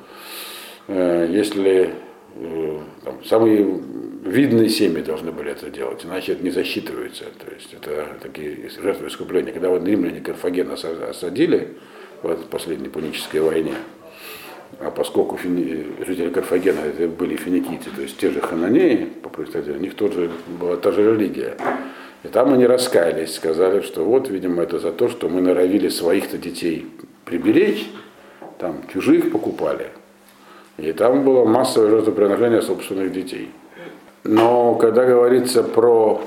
если 0.89 1.95
э, 2.37 2.79
там, 3.05 3.25
самые 3.25 3.81
видные 4.25 4.69
семьи 4.69 5.03
должны 5.03 5.33
были 5.33 5.51
это 5.51 5.71
делать, 5.71 6.05
иначе 6.05 6.33
это 6.33 6.43
не 6.43 6.51
засчитывается. 6.51 7.25
То 7.25 7.55
есть 7.55 7.75
это 7.75 8.17
такие 8.21 8.69
жертвы 8.83 9.09
искупления. 9.09 9.53
Когда 9.53 9.69
вот 9.69 9.87
римляне 9.87 10.21
Карфаген 10.21 10.71
осадили 10.71 11.77
в 12.23 12.37
последней 12.51 12.89
пунической 12.89 13.41
войне, 13.41 13.75
а 14.81 14.91
поскольку 14.91 15.37
фини... 15.37 15.87
жители 16.07 16.31
Карфагена 16.31 16.81
это 16.81 17.09
были 17.09 17.37
финикийцы, 17.37 17.91
то 17.95 18.03
есть 18.03 18.19
те 18.19 18.31
же 18.31 18.41
хананеи, 18.41 19.09
по 19.23 19.29
происхождению, 19.29 19.81
у 19.81 19.85
них 19.85 19.95
тоже 19.95 20.31
была 20.61 20.77
та 20.77 20.93
же 20.93 21.15
религия. 21.15 21.57
И 22.25 22.29
там 22.29 22.53
они 22.53 22.67
раскаялись, 22.67 23.35
сказали, 23.35 23.81
что 23.81 24.05
вот, 24.05 24.29
видимо, 24.29 24.63
это 24.63 24.79
за 24.79 24.93
то, 24.93 25.09
что 25.09 25.29
мы 25.29 25.41
норовили 25.41 25.89
своих-то 25.89 26.37
детей 26.37 26.87
приберечь, 27.25 27.89
там 28.59 28.83
чужих 28.93 29.31
покупали. 29.31 29.91
И 30.79 30.93
там 30.93 31.25
было 31.25 31.45
массовое 31.45 31.91
жертвоприношение 31.91 32.63
собственных 32.63 33.13
детей. 33.13 33.51
Но 34.25 34.75
когда 34.77 35.05
говорится 35.05 35.63
про 35.63 36.21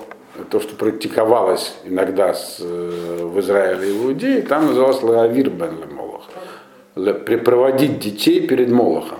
то, 0.49 0.59
что 0.59 0.75
практиковалось 0.75 1.75
иногда 1.85 2.33
с, 2.33 2.57
э, 2.59 3.19
в 3.23 3.39
Израиле 3.39 3.89
и 3.89 3.93
в 3.93 4.05
Иудее, 4.07 4.41
там 4.41 4.67
называлось 4.67 5.01
лаавир 5.03 5.49
бен 5.49 5.75
молох. 5.91 6.23
Проводить 7.45 7.99
детей 7.99 8.45
перед 8.47 8.69
Молохом. 8.69 9.19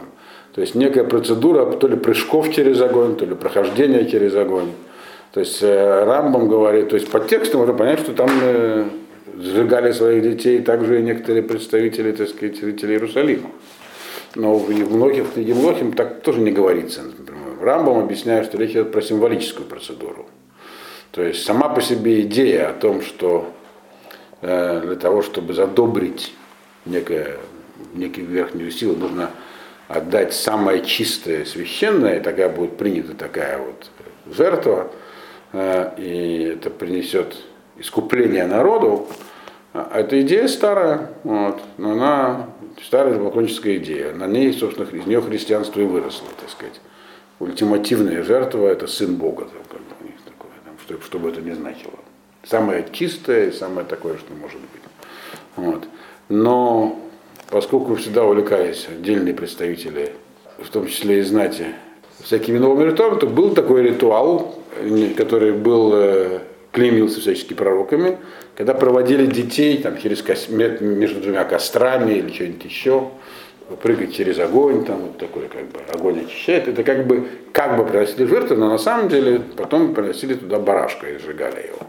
То 0.54 0.62
есть 0.62 0.76
некая 0.76 1.06
процедура 1.06 1.66
то 1.66 1.88
ли 1.88 1.96
прыжков 1.96 2.54
через 2.54 2.82
огонь, 2.82 3.16
то 3.16 3.26
ли 3.26 3.36
прохождения 3.36 4.06
через 4.06 4.36
огонь. 4.36 4.72
То 5.34 5.40
есть 5.40 5.64
э, 5.64 6.04
Рамбам 6.04 6.50
говорит, 6.50 6.90
то 6.90 6.96
есть 6.96 7.10
по 7.10 7.22
тексту 7.22 7.58
можно 7.58 7.74
понять, 7.74 8.00
что 8.00 8.14
там 8.14 8.30
э, 8.42 8.84
сжигали 9.38 9.94
своих 9.94 10.24
детей 10.24 10.62
также 10.62 11.00
и 11.00 11.04
некоторые 11.04 11.44
представители, 11.44 12.12
так 12.12 12.28
сказать, 12.28 12.60
жителей 12.60 12.96
Иерусалима. 12.96 13.50
Но 14.36 14.56
в 14.56 14.70
многих 14.70 15.26
в 15.26 15.34
книге 15.34 15.54
Млохим 15.54 15.94
так 15.94 16.22
тоже 16.22 16.40
не 16.40 16.52
говорится. 16.52 17.02
Например, 17.04 17.60
Рамбам 17.62 18.00
объясняет, 18.00 18.46
что 18.46 18.58
речь 18.58 18.72
идет 18.72 18.92
про 18.92 19.02
символическую 19.02 19.68
процедуру. 19.68 20.28
То 21.12 21.22
есть 21.22 21.44
сама 21.44 21.68
по 21.68 21.82
себе 21.82 22.22
идея 22.22 22.70
о 22.70 22.74
том, 22.74 23.02
что 23.02 23.52
э, 24.42 24.82
для 24.86 24.96
того, 24.96 25.22
чтобы 25.22 25.54
задобрить 25.54 26.34
некое, 26.86 27.38
некую 27.94 28.28
верхнюю 28.28 28.72
силу, 28.72 28.96
нужно 28.96 29.32
отдать 29.90 30.34
самое 30.34 30.86
чистое, 30.86 31.44
священное, 31.44 32.20
и 32.20 32.24
тогда 32.24 32.48
будет 32.48 32.78
принята 32.78 33.14
такая 33.14 33.60
вот 33.60 33.90
жертва, 34.34 34.90
э, 35.52 35.92
и 35.98 36.56
это 36.56 36.70
принесет 36.70 37.36
искупление 37.78 38.46
народу. 38.46 39.08
А 39.74 40.00
эта 40.00 40.22
идея 40.22 40.48
старая, 40.48 41.12
вот, 41.24 41.62
но 41.78 41.92
она 41.92 42.48
Старая 42.86 43.20
поклонническая 43.20 43.78
идея. 43.78 44.14
На 44.14 44.28
ней, 44.28 44.52
собственно, 44.54 44.88
из 44.88 45.06
нее 45.06 45.22
христианство 45.22 45.80
и 45.82 45.86
выросло, 45.86 46.28
так 46.40 46.50
сказать. 46.50 46.82
Ультимативная 47.40 48.24
жертва– 48.24 48.68
это 48.68 48.88
сын 48.88 49.16
Бога, 49.16 49.46
там, 49.46 49.64
как 49.70 49.82
бы, 49.82 49.96
у 50.02 50.04
них 50.06 50.16
такое, 50.24 50.52
там, 50.64 50.74
что, 50.84 51.04
что 51.04 51.20
бы 51.20 51.30
это 51.30 51.42
ни 51.42 51.52
значило. 51.52 51.94
Самое 52.44 52.86
чистое 52.92 53.50
и 53.50 53.52
самое 53.52 53.86
такое, 53.86 54.18
что 54.18 54.34
может 54.34 54.60
быть. 54.60 54.82
Вот. 55.56 55.84
Но 56.30 57.00
поскольку 57.50 57.96
всегда 57.96 58.24
увлекались 58.24 58.88
отдельные 58.88 59.34
представители, 59.34 60.14
в 60.58 60.70
том 60.70 60.88
числе 60.88 61.20
и 61.20 61.22
знати, 61.22 61.68
всякими 62.24 62.58
новыми 62.58 62.90
ритуалами, 62.90 63.20
то 63.20 63.28
был 63.28 63.54
такой 63.54 63.84
ритуал, 63.84 64.56
который 65.18 65.54
был 65.54 65.92
э, 65.94 66.40
клеймился 66.72 67.20
всячески 67.20 67.54
пророками, 67.54 68.18
когда 68.56 68.74
проводили 68.74 69.26
детей 69.26 69.78
там, 69.82 69.98
через 69.98 70.22
кос... 70.22 70.48
между 70.50 71.22
двумя 71.22 71.44
кострами 71.44 72.14
или 72.14 72.32
что-нибудь 72.32 72.66
еще, 72.66 73.10
прыгать 73.82 74.14
через 74.14 74.40
огонь, 74.40 74.86
там 74.86 75.02
вот 75.02 75.18
такой 75.18 75.48
как 75.48 75.66
бы 75.68 75.80
огонь 75.94 76.26
очищает. 76.26 76.68
Это 76.68 76.84
как 76.84 77.08
бы, 77.08 77.28
как 77.52 77.78
бы 77.78 77.86
приносили 77.86 78.26
жертву, 78.26 78.56
но 78.56 78.70
на 78.70 78.78
самом 78.78 79.10
деле 79.10 79.42
потом 79.58 79.94
приносили 79.94 80.34
туда 80.34 80.60
барашка 80.60 81.10
и 81.10 81.18
сжигали 81.18 81.68
его. 81.68 81.88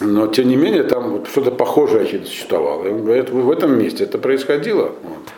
Но 0.00 0.26
тем 0.26 0.48
не 0.48 0.56
менее 0.56 0.82
там 0.82 1.10
вот 1.10 1.28
что-то 1.28 1.50
похожее 1.50 2.02
очевидно 2.02 2.26
существовало. 2.26 2.86
И 2.86 2.90
он 2.90 3.04
говорит, 3.04 3.30
в 3.30 3.50
этом 3.50 3.78
месте 3.78 4.04
это 4.04 4.18
происходило. 4.18 4.92
Вот. 5.02 5.28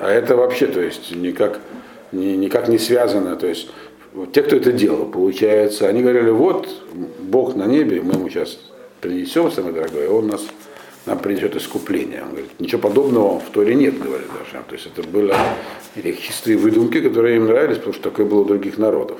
А 0.00 0.10
это 0.10 0.36
вообще, 0.36 0.66
то 0.66 0.80
есть, 0.80 1.14
никак, 1.14 1.60
ни, 2.10 2.34
никак 2.34 2.68
не 2.68 2.78
связано. 2.78 3.36
То 3.36 3.46
есть, 3.46 3.70
вот 4.14 4.32
те, 4.32 4.42
кто 4.42 4.56
это 4.56 4.72
делал, 4.72 5.06
получается, 5.06 5.88
они 5.88 6.02
говорили, 6.02 6.30
вот 6.30 6.68
Бог 7.18 7.56
на 7.56 7.66
небе, 7.66 8.00
мы 8.00 8.14
ему 8.14 8.28
сейчас 8.30 8.58
принесем, 9.00 9.50
самое 9.50 9.74
дорогое, 9.74 10.08
он 10.08 10.28
нас 10.28 10.46
нам 11.04 11.18
принесет 11.18 11.54
искупление. 11.56 12.22
Он 12.22 12.30
говорит, 12.30 12.50
ничего 12.58 12.80
подобного 12.80 13.38
в 13.40 13.50
Торе 13.50 13.74
нет, 13.74 14.00
говорит 14.00 14.28
даже. 14.28 14.64
То 14.64 14.74
есть 14.74 14.86
это 14.86 15.06
были 15.06 15.34
или 15.96 16.12
чистые 16.12 16.56
выдумки, 16.56 17.00
которые 17.00 17.36
им 17.36 17.46
нравились, 17.46 17.76
потому 17.76 17.92
что 17.92 18.04
такое 18.04 18.24
было 18.24 18.40
у 18.40 18.44
других 18.44 18.78
народов. 18.78 19.18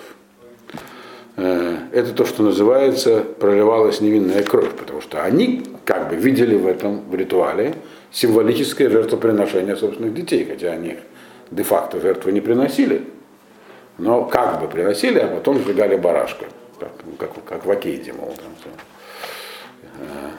Э, 1.36 1.76
это 1.92 2.12
то, 2.12 2.24
что 2.24 2.42
называется 2.42 3.24
проливалась 3.38 4.00
невинная 4.00 4.42
кровь, 4.44 4.72
потому 4.72 5.02
что 5.02 5.22
они 5.22 5.62
как 5.84 6.08
бы 6.08 6.16
видели 6.16 6.54
в 6.54 6.66
этом 6.66 7.02
в 7.10 7.14
ритуале 7.14 7.74
символическое 8.12 8.88
жертвоприношение 8.88 9.76
собственных 9.76 10.14
детей, 10.14 10.46
хотя 10.48 10.70
они 10.70 10.96
де-факто 11.50 12.00
жертвы 12.00 12.32
не 12.32 12.40
приносили, 12.40 13.02
но 13.98 14.24
как 14.24 14.60
бы 14.60 14.68
приносили, 14.68 15.18
а 15.18 15.28
потом 15.28 15.58
сжигали 15.62 15.96
барашка, 15.96 16.46
как, 16.78 16.92
ну, 17.04 17.12
как, 17.12 17.44
как 17.44 17.64
в 17.64 17.70
Акейде, 17.70 18.12
мол, 18.12 18.34
там, 18.36 18.54
там. 18.62 18.72
Э, 20.00 20.30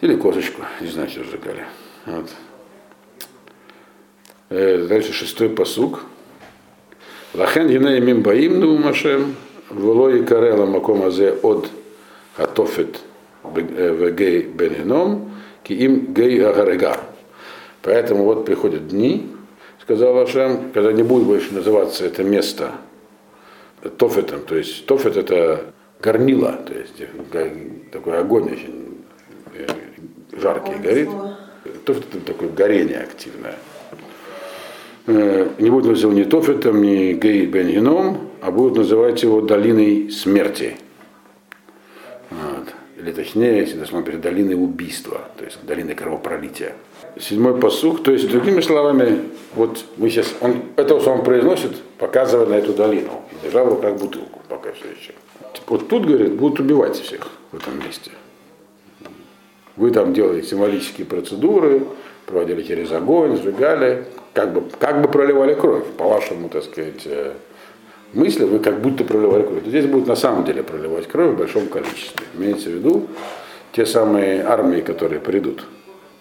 или 0.00 0.16
косточку, 0.16 0.62
не 0.80 0.88
знаю, 0.88 1.08
что 1.08 1.24
сжигали. 1.24 1.64
Вот. 2.06 2.30
Э, 4.50 4.86
дальше 4.88 5.12
шестой 5.12 5.50
посук. 5.50 6.04
Лахен 7.34 7.68
Гинея 7.68 8.00
Мимбаим 8.00 8.60
Нумашем, 8.60 9.36
Влой 9.68 10.24
Карела 10.24 10.64
Макомазе 10.64 11.32
от 11.42 11.68
Атофет 12.36 13.00
Вегей 13.44 14.42
Бенином, 14.42 15.32
Киим 15.62 16.14
Гей 16.14 16.42
Агарега. 16.42 16.98
Поэтому 17.82 18.24
вот 18.24 18.46
приходят 18.46 18.88
дни, 18.88 19.30
сказал 19.88 20.18
Ашем, 20.18 20.70
когда 20.74 20.92
не 20.92 21.02
будет 21.02 21.24
больше 21.24 21.54
называться 21.54 22.04
это 22.04 22.22
место 22.22 22.72
тофетом, 23.96 24.40
то 24.42 24.54
есть 24.54 24.84
тофет 24.84 25.16
это 25.16 25.72
горнило, 26.02 26.52
то 26.52 26.74
есть 26.74 27.90
такой 27.90 28.18
огонь 28.18 28.52
очень 28.52 28.98
э, 29.54 29.66
жаркий 30.38 30.74
горит. 30.74 31.08
Тофет 31.86 32.04
это 32.14 32.20
такое 32.20 32.50
горение 32.50 32.98
активное. 32.98 33.56
Э, 35.06 35.48
не 35.58 35.70
будут 35.70 35.92
называть 35.92 36.18
ни 36.18 36.24
Тофетом, 36.24 36.82
ни 36.82 37.14
Гей 37.14 37.46
Бен 37.46 38.18
а 38.42 38.50
будут 38.50 38.76
называть 38.76 39.22
его 39.22 39.40
долиной 39.40 40.10
смерти. 40.10 40.76
Вот. 42.28 42.74
Или 42.98 43.12
точнее, 43.12 43.60
если 43.60 43.82
смотреть, 43.86 44.20
долиной 44.20 44.54
убийства, 44.54 45.30
то 45.38 45.46
есть 45.46 45.64
долиной 45.64 45.94
кровопролития. 45.94 46.74
Седьмой 47.20 47.58
посух, 47.60 48.02
то 48.02 48.12
есть 48.12 48.28
другими 48.28 48.60
словами, 48.60 49.22
вот 49.54 49.84
мы 49.96 50.08
сейчас, 50.10 50.34
он, 50.40 50.62
это, 50.76 50.94
он 50.94 51.24
произносит, 51.24 51.72
показывая 51.98 52.46
на 52.46 52.54
эту 52.54 52.72
долину, 52.72 53.22
держал 53.42 53.66
в 53.66 53.70
руках 53.70 53.96
бутылку, 53.96 54.40
пока 54.48 54.72
все 54.72 54.88
еще. 54.88 55.12
Вот 55.66 55.88
тут, 55.88 56.06
говорит, 56.06 56.34
будут 56.34 56.60
убивать 56.60 56.96
всех 56.96 57.28
в 57.52 57.56
этом 57.56 57.78
месте. 57.84 58.10
Вы 59.76 59.90
там 59.90 60.12
делали 60.12 60.42
символические 60.42 61.06
процедуры, 61.06 61.82
проводили 62.26 62.62
через 62.62 62.90
огонь, 62.92 63.36
сжигали, 63.36 64.06
как 64.32 64.52
бы, 64.52 64.64
как 64.78 65.02
бы 65.02 65.08
проливали 65.08 65.54
кровь, 65.54 65.84
по 65.96 66.04
вашему, 66.04 66.48
так 66.48 66.64
сказать, 66.64 67.02
э, 67.06 67.32
мысли, 68.12 68.44
вы 68.44 68.58
как 68.58 68.80
будто 68.80 69.04
проливали 69.04 69.42
кровь. 69.42 69.64
Здесь 69.66 69.86
будут 69.86 70.06
на 70.08 70.16
самом 70.16 70.44
деле 70.44 70.62
проливать 70.62 71.06
кровь 71.06 71.34
в 71.34 71.38
большом 71.38 71.66
количестве. 71.68 72.26
Имеется 72.36 72.70
в 72.70 72.72
виду 72.72 73.06
те 73.72 73.86
самые 73.86 74.42
армии, 74.42 74.80
которые 74.80 75.20
придут. 75.20 75.64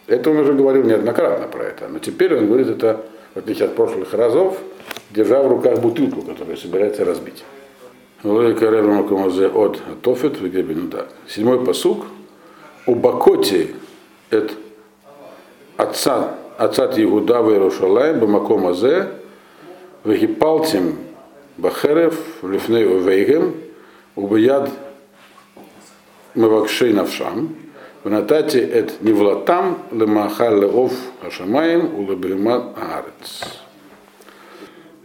Это 0.07 0.31
он 0.31 0.37
уже 0.37 0.53
говорил 0.53 0.83
неоднократно 0.83 1.47
про 1.47 1.65
это. 1.65 1.87
Но 1.89 1.99
теперь 1.99 2.35
он 2.35 2.47
говорит 2.47 2.67
это, 2.67 3.05
в 3.35 3.39
отличие 3.39 3.65
от 3.65 3.75
прошлых 3.75 4.13
разов, 4.13 4.57
держа 5.11 5.43
в 5.43 5.47
руках 5.47 5.79
бутылку, 5.79 6.21
которую 6.21 6.57
собирается 6.57 7.05
разбить. 7.05 7.43
от 9.47 10.01
Тофет 10.01 10.37
Седьмой 11.27 11.63
посук. 11.63 12.05
У 12.85 12.95
Бакоти 12.95 13.75
это 14.29 14.53
отца 15.75 16.35
Ацат 16.57 16.97
Иуда 16.97 17.41
в 17.41 17.51
Иерушалаем, 17.51 18.19
Бамаком 18.19 18.67
Азе, 18.67 19.09
Бахерев, 21.57 22.17
Лифней 22.43 22.85
Вейгем, 22.85 23.55
Убияд 24.15 24.71
Мевакшей 26.33 26.93
Навшам, 26.93 27.55
Ванатати 28.07 28.59
эт 28.59 29.01
Невлатам, 29.01 29.79
Лемахал 29.91 30.61
Леов 30.61 30.93
Ашамаем, 31.21 31.93
Улабримат 31.93 32.63
Арец. 32.77 33.59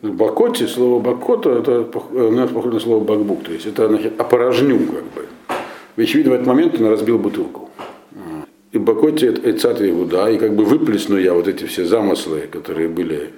В 0.03 0.15
Бакоте, 0.15 0.69
слово 0.69 1.01
Бакота, 1.01 1.51
это 1.51 1.85
у 2.13 2.31
нас 2.31 2.51
похоже 2.51 2.75
на 2.75 2.81
слово 2.81 3.03
бакбук, 3.03 3.43
то 3.43 3.53
есть 3.53 3.67
это 3.67 3.89
значит, 3.89 4.21
опорожню 4.21 4.79
как 4.87 5.03
бы. 5.03 5.27
Ведь, 5.97 6.15
видно, 6.15 6.31
в 6.31 6.35
этот 6.35 6.47
момент 6.47 6.81
он 6.81 6.91
разбил 6.91 7.19
бутылку 7.19 7.71
и 8.71 8.79
Бакоте 8.79 9.35
Эцат 9.43 9.83
Иуда, 9.83 10.31
и 10.31 10.39
как 10.39 10.55
бы 10.55 10.65
выплесну 10.65 11.19
я 11.19 11.35
вот 11.35 11.49
эти 11.49 11.65
все 11.65 11.85
замыслы, 11.85 12.43
которые 12.53 12.89
были, 12.89 13.31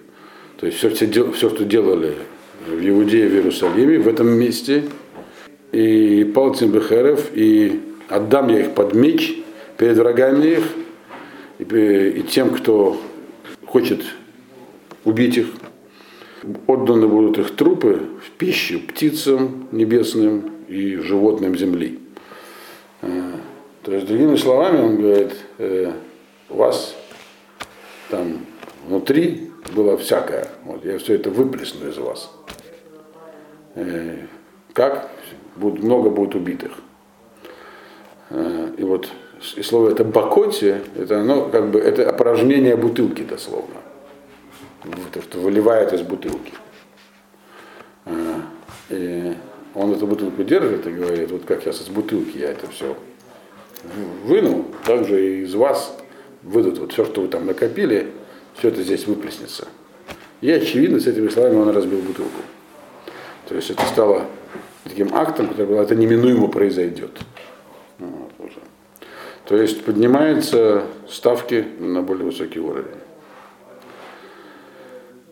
то 0.61 0.67
есть 0.67 0.77
все, 0.77 0.91
все, 0.91 1.33
все 1.33 1.49
что 1.49 1.65
делали 1.65 2.13
в 2.69 2.87
Иудее, 2.87 3.31
в 3.31 3.33
Иерусалиме, 3.33 3.99
в 3.99 4.09
этом 4.09 4.29
месте, 4.29 4.85
и 5.73 6.31
Палцин 6.35 6.71
Бехерев, 6.71 7.31
и 7.33 7.81
отдам 8.11 8.49
я 8.49 8.61
их 8.61 8.75
под 8.75 8.95
меч 8.95 9.44
перед 9.77 9.97
врагами 9.97 10.47
их, 10.47 10.65
и, 11.59 11.65
и 12.17 12.23
тем, 12.23 12.51
кто 12.51 13.01
хочет 13.67 14.03
убить 15.05 15.37
их, 15.37 15.47
отданы 16.67 17.07
будут 17.09 17.39
их 17.39 17.57
трупы 17.57 18.03
в 18.25 18.31
пищу 18.33 18.81
птицам 18.81 19.69
небесным 19.73 20.53
и 20.69 20.97
животным 20.97 21.57
земли. 21.57 21.99
То 23.85 23.93
есть, 23.93 24.07
другими 24.07 24.37
словами, 24.37 24.81
он 24.81 24.97
говорит, 24.97 25.33
э, 25.59 25.93
у 26.49 26.57
вас 26.57 26.97
там 28.09 28.47
внутри 28.87 29.51
было 29.75 29.99
всякое. 29.99 30.49
Вот, 30.65 30.83
я 30.87 30.97
все 30.97 31.17
это 31.17 31.29
выплесну 31.29 31.91
из 31.91 31.99
вас. 31.99 32.33
Э, 33.75 34.21
как? 34.73 35.11
Будет, 35.57 35.83
много 35.83 36.09
будет 36.09 36.35
убитых. 36.35 36.73
Э, 38.31 38.71
и 38.79 38.83
вот 38.85 39.11
и 39.57 39.63
слово 39.63 39.91
это 39.91 40.05
бакоти, 40.05 40.81
это 40.97 41.21
оно 41.21 41.49
как 41.49 41.71
бы 41.71 41.79
это 41.79 42.09
опорожнение 42.09 42.77
бутылки 42.77 43.23
дословно. 43.23 43.77
То, 45.13 45.23
что 45.23 45.39
выливает 45.39 45.93
из 45.93 46.03
бутылки. 46.03 46.53
Э, 48.07 48.41
и 48.91 49.35
он 49.75 49.93
эту 49.93 50.07
бутылку 50.07 50.43
держит 50.45 50.87
и 50.87 50.91
говорит, 50.91 51.31
вот 51.31 51.45
как 51.45 51.63
сейчас 51.63 51.81
из 51.81 51.89
бутылки 51.89 52.39
я 52.39 52.51
это 52.51 52.69
все 52.69 52.97
вынул, 54.25 54.67
также 54.85 55.25
и 55.25 55.43
из 55.43 55.55
вас 55.55 55.97
выйдут 56.43 56.79
вот 56.79 56.93
все, 56.93 57.05
что 57.05 57.23
вы 57.23 57.29
там 57.29 57.47
накопили, 57.47 58.09
все 58.59 58.69
это 58.69 58.83
здесь 58.83 59.07
выплеснется. 59.07 59.67
И 60.41 60.51
очевидно, 60.51 61.01
с 61.01 61.07
этими 61.07 61.29
словами 61.29 61.57
он 61.57 61.71
разбил 61.71 62.01
бутылку. 62.01 62.43
То 63.49 63.55
есть 63.55 63.71
это 63.71 63.85
стало 63.87 64.27
таким 64.85 65.15
актом, 65.15 65.49
который 65.49 65.67
был, 65.67 65.81
это 65.81 65.95
неминуемо 65.95 66.49
произойдет. 66.49 67.19
То 69.47 69.57
есть 69.57 69.85
поднимаются 69.85 70.85
ставки 71.09 71.67
на 71.79 72.03
более 72.03 72.25
высокий 72.25 72.61
уровень. 72.61 72.97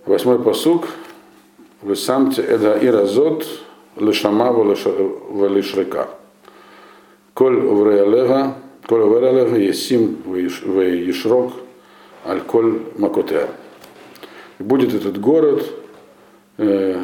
Восьмой 0.05 0.43
посук. 0.43 0.89
Вы 1.81 1.97
самте 1.97 2.43
эда 2.43 2.79
иразот 2.81 3.47
лишама 3.97 4.53
валишрека. 4.53 6.09
Коль 7.35 7.57
увреалега, 7.65 8.55
коль 8.87 9.01
увреалега 9.01 9.57
есим 9.57 10.19
вейшрок 10.27 11.55
Аль-Коль 12.27 12.83
Макотер. 12.99 13.49
И 14.59 14.63
будет 14.63 14.95
этот 14.95 15.19
город 15.21 15.65
э, 16.59 17.01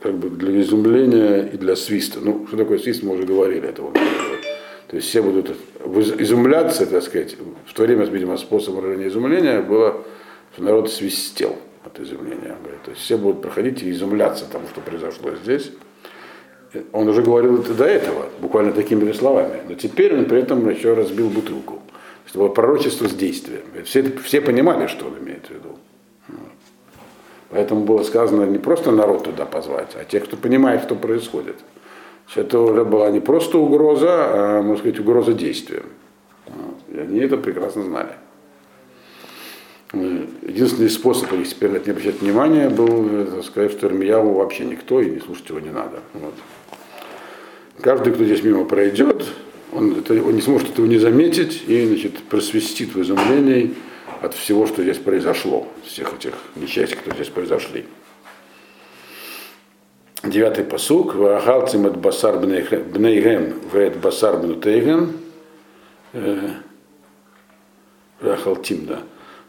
как 0.00 0.14
бы 0.14 0.30
для 0.30 0.60
изумления 0.62 1.50
и 1.52 1.56
для 1.56 1.76
свиста. 1.76 2.20
Ну, 2.22 2.46
что 2.46 2.56
такое 2.56 2.78
свист, 2.78 3.02
мы 3.02 3.14
уже 3.14 3.24
говорили, 3.24 3.68
это 3.68 3.82
вот. 3.82 3.98
То 4.92 4.96
есть 4.96 5.08
все 5.08 5.22
будут 5.22 5.56
изумляться, 6.20 6.84
так 6.84 7.02
сказать. 7.02 7.34
В 7.64 7.72
то 7.72 7.82
время, 7.84 8.04
видимо, 8.04 8.36
способ 8.36 8.74
выражения 8.74 9.08
изумления 9.08 9.62
было, 9.62 10.04
что 10.52 10.62
народ 10.62 10.92
свистел 10.92 11.56
от 11.82 11.98
изумления. 11.98 12.54
То 12.84 12.90
есть 12.90 13.02
все 13.02 13.16
будут 13.16 13.40
проходить 13.40 13.82
и 13.82 13.90
изумляться 13.90 14.44
тому, 14.44 14.66
что 14.68 14.82
произошло 14.82 15.30
здесь. 15.42 15.72
Он 16.92 17.08
уже 17.08 17.22
говорил 17.22 17.62
это 17.62 17.72
до 17.72 17.84
этого, 17.86 18.26
буквально 18.38 18.72
такими 18.72 19.06
же 19.06 19.14
словами. 19.14 19.62
Но 19.66 19.76
теперь 19.76 20.14
он 20.14 20.26
при 20.26 20.40
этом 20.40 20.68
еще 20.68 20.92
разбил 20.92 21.30
бутылку. 21.30 21.80
Это 22.28 22.38
было 22.38 22.48
пророчество 22.48 23.08
с 23.08 23.14
действием. 23.14 23.62
Все, 23.86 24.04
все 24.22 24.42
понимали, 24.42 24.88
что 24.88 25.06
он 25.06 25.18
имеет 25.20 25.46
в 25.46 25.50
виду. 25.52 25.78
Поэтому 27.48 27.84
было 27.84 28.02
сказано 28.02 28.44
не 28.44 28.58
просто 28.58 28.90
народ 28.90 29.24
туда 29.24 29.46
позвать, 29.46 29.92
а 29.94 30.04
тех, 30.04 30.24
кто 30.24 30.36
понимает, 30.36 30.82
что 30.82 30.96
происходит. 30.96 31.56
Это 32.34 32.58
уже 32.60 32.84
была 32.84 33.10
не 33.10 33.20
просто 33.20 33.58
угроза, 33.58 34.08
а, 34.10 34.62
можно 34.62 34.78
сказать, 34.78 35.00
угроза 35.00 35.32
действием. 35.34 35.84
И 36.88 36.98
они 36.98 37.20
это 37.20 37.36
прекрасно 37.36 37.82
знали. 37.84 38.12
Единственный 39.92 40.88
способ, 40.88 41.32
если 41.32 41.54
теперь 41.54 41.70
на 41.70 41.76
это 41.76 41.86
не 41.86 41.90
обращать 41.92 42.20
внимания, 42.22 42.70
был 42.70 43.42
сказать, 43.42 43.72
что 43.72 43.86
Ирмияву 43.86 44.34
вообще 44.34 44.64
никто, 44.64 45.00
и 45.00 45.10
не 45.10 45.20
слушать 45.20 45.48
его 45.50 45.60
не 45.60 45.70
надо. 45.70 46.00
Вот. 46.14 46.34
Каждый, 47.80 48.12
кто 48.12 48.24
здесь 48.24 48.42
мимо 48.42 48.64
пройдет, 48.64 49.24
он, 49.72 49.98
это, 49.98 50.14
он 50.14 50.34
не 50.34 50.40
сможет 50.40 50.70
этого 50.70 50.86
не 50.86 50.98
заметить 50.98 51.62
и 51.66 51.86
значит, 51.86 52.18
просвистит 52.24 52.94
в 52.94 53.02
изумлении 53.02 53.74
от 54.20 54.34
всего, 54.34 54.66
что 54.66 54.82
здесь 54.82 54.98
произошло, 54.98 55.66
всех 55.84 56.14
этих 56.14 56.34
несчастий, 56.56 56.96
которые 56.96 57.24
здесь 57.24 57.32
произошли. 57.32 57.84
Девятый 60.22 60.64
посук. 60.64 61.14
Вахалцим 61.16 61.86
от 61.86 61.96
басар 61.96 62.38
бнейгем 62.38 63.54
вет 63.72 63.96
басар 63.96 64.38
бнутейгем. 64.38 65.16
Вахалтим, 68.20 68.86
да. 68.86 69.00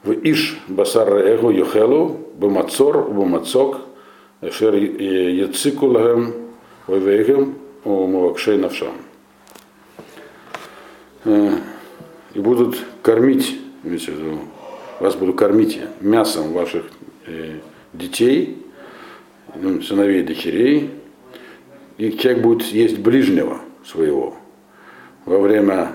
В 0.04 0.12
иш 0.12 0.58
басар 0.68 1.14
эго 1.14 1.52
юхелу, 1.52 2.28
бамацор, 2.36 3.08
бамацок, 3.10 3.82
эшер 4.42 4.74
яцику 4.76 5.86
лагем, 5.86 6.34
вейвейгем, 6.88 7.56
умавакшей 7.84 8.58
навшам. 8.58 8.94
И 11.26 12.40
будут 12.40 12.78
кормить, 13.04 13.60
имеется 13.84 14.12
в 14.12 14.16
виду, 14.16 14.40
вас 15.00 15.16
буду 15.16 15.34
кормить 15.34 15.80
мясом 16.02 16.52
ваших 16.52 16.86
э, 17.28 17.60
детей, 17.94 18.63
сыновей 19.84 20.22
и 20.22 20.24
дочерей, 20.24 20.90
и 21.98 22.12
человек 22.18 22.44
будет 22.44 22.64
есть 22.68 23.00
ближнего 23.00 23.60
своего 23.86 24.36
во 25.26 25.40
время 25.40 25.94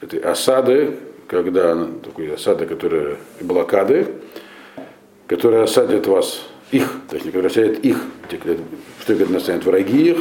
этой 0.00 0.18
осады, 0.20 0.96
когда 1.26 1.86
такой 2.02 2.32
осады, 2.32 2.66
которая 2.66 3.16
блокады, 3.40 4.06
которая 5.26 5.64
осадит 5.64 6.06
вас, 6.06 6.46
их, 6.70 6.92
точнее, 7.08 7.30
которая 7.30 7.50
осадит 7.50 7.84
их, 7.84 8.02
те, 8.30 8.38
что 9.00 9.16
когда 9.16 9.32
настанет 9.34 9.64
враги 9.64 10.10
их, 10.10 10.18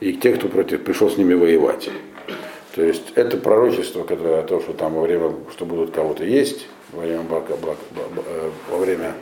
и 0.00 0.12
те, 0.12 0.32
кто 0.32 0.48
против 0.48 0.82
пришел 0.82 1.10
с 1.10 1.16
ними 1.16 1.34
воевать. 1.34 1.88
То 2.74 2.82
есть 2.82 3.12
это 3.14 3.38
пророчество, 3.38 4.04
которое 4.04 4.42
то, 4.42 4.60
что 4.60 4.74
там 4.74 4.94
во 4.94 5.02
время, 5.02 5.32
что 5.52 5.64
будут 5.64 5.92
кого-то 5.92 6.24
есть, 6.24 6.66
во 6.92 7.00
время, 7.00 7.22
э, 7.22 8.50
во 8.70 8.78
время 8.78 9.14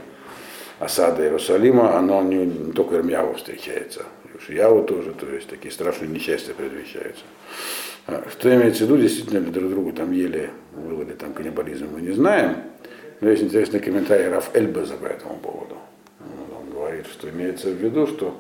осады 0.84 1.24
Иерусалима, 1.24 1.96
оно 1.96 2.22
не, 2.22 2.46
не 2.46 2.72
только 2.72 2.96
Ирмьяву 2.96 3.34
встречается, 3.34 4.04
Яву 4.48 4.84
тоже, 4.84 5.12
то 5.12 5.26
есть 5.26 5.48
такие 5.48 5.72
страшные 5.72 6.08
несчастья 6.08 6.52
предвещаются. 6.52 7.22
А, 8.06 8.24
что 8.30 8.54
имеется 8.54 8.84
в 8.84 8.88
виду, 8.88 9.00
действительно 9.00 9.38
ли 9.38 9.50
друг 9.50 9.70
другу 9.70 9.92
там 9.92 10.12
ели, 10.12 10.50
был 10.74 11.02
ли 11.02 11.14
там 11.14 11.32
каннибализм, 11.32 11.88
мы 11.92 12.02
не 12.02 12.12
знаем. 12.12 12.56
Но 13.20 13.30
есть 13.30 13.42
интересный 13.42 13.80
комментарий 13.80 14.28
Раф 14.28 14.50
Эльбеза 14.54 14.94
по 14.94 15.06
этому 15.06 15.36
поводу. 15.36 15.76
Он 16.20 16.70
говорит, 16.70 17.06
что 17.06 17.30
имеется 17.30 17.70
в 17.70 17.74
виду, 17.74 18.06
что 18.06 18.38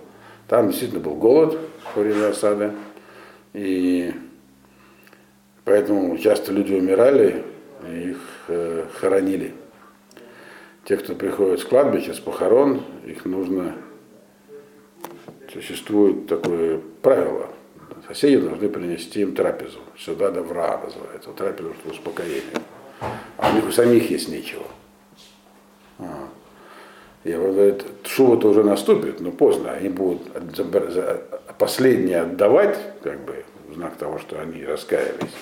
там 0.48 0.68
действительно 0.68 1.00
был 1.00 1.14
голод 1.14 1.58
во 1.94 2.02
время 2.02 2.28
осады, 2.28 2.72
и 3.54 4.12
поэтому 5.64 6.18
часто 6.18 6.52
люди 6.52 6.74
умирали, 6.74 7.44
их 7.88 8.18
э, 8.48 8.84
хоронили. 9.00 9.54
Те, 10.84 10.98
кто 10.98 11.14
приходит 11.14 11.60
с 11.60 11.64
кладбища, 11.64 12.12
с 12.12 12.20
похорон, 12.20 12.82
их 13.06 13.24
нужно... 13.24 13.74
Существует 15.52 16.26
такое 16.26 16.80
правило. 17.00 17.48
Соседи 18.08 18.38
должны 18.38 18.68
принести 18.68 19.20
им 19.20 19.34
трапезу. 19.34 19.78
Сюда 19.96 20.30
добра 20.30 20.80
называется. 20.84 21.30
Трапезу, 21.30 21.74
что 21.74 21.90
успокоение. 21.90 22.42
А 23.36 23.50
у 23.50 23.54
них 23.54 23.68
у 23.68 23.70
самих 23.70 24.10
есть 24.10 24.28
нечего. 24.28 24.64
А. 26.00 26.28
Я 27.22 27.38
говорю, 27.38 27.78
шува-то 28.04 28.48
уже 28.48 28.64
наступит, 28.64 29.20
но 29.20 29.30
поздно. 29.30 29.72
Они 29.72 29.88
будут 29.88 30.22
последние 31.56 32.22
отдавать, 32.22 32.78
как 33.02 33.24
бы, 33.24 33.44
в 33.68 33.74
знак 33.74 33.96
того, 33.96 34.18
что 34.18 34.40
они 34.40 34.64
раскаялись. 34.64 35.32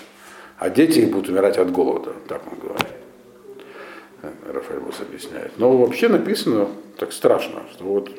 А 0.59 0.71
дети 0.71 1.01
будут 1.01 1.31
умирать 1.31 1.59
от 1.59 1.73
голода, 1.73 2.13
так 2.29 2.43
он 2.53 2.59
говорит. 2.59 3.02
Рафаэль 4.23 4.81
Бус 4.81 5.01
объясняет. 5.01 5.53
Но 5.59 5.77
вообще 5.77 6.09
написано 6.09 6.69
так 6.97 7.13
страшно, 7.13 7.63
что 7.73 7.85
вот 7.85 8.11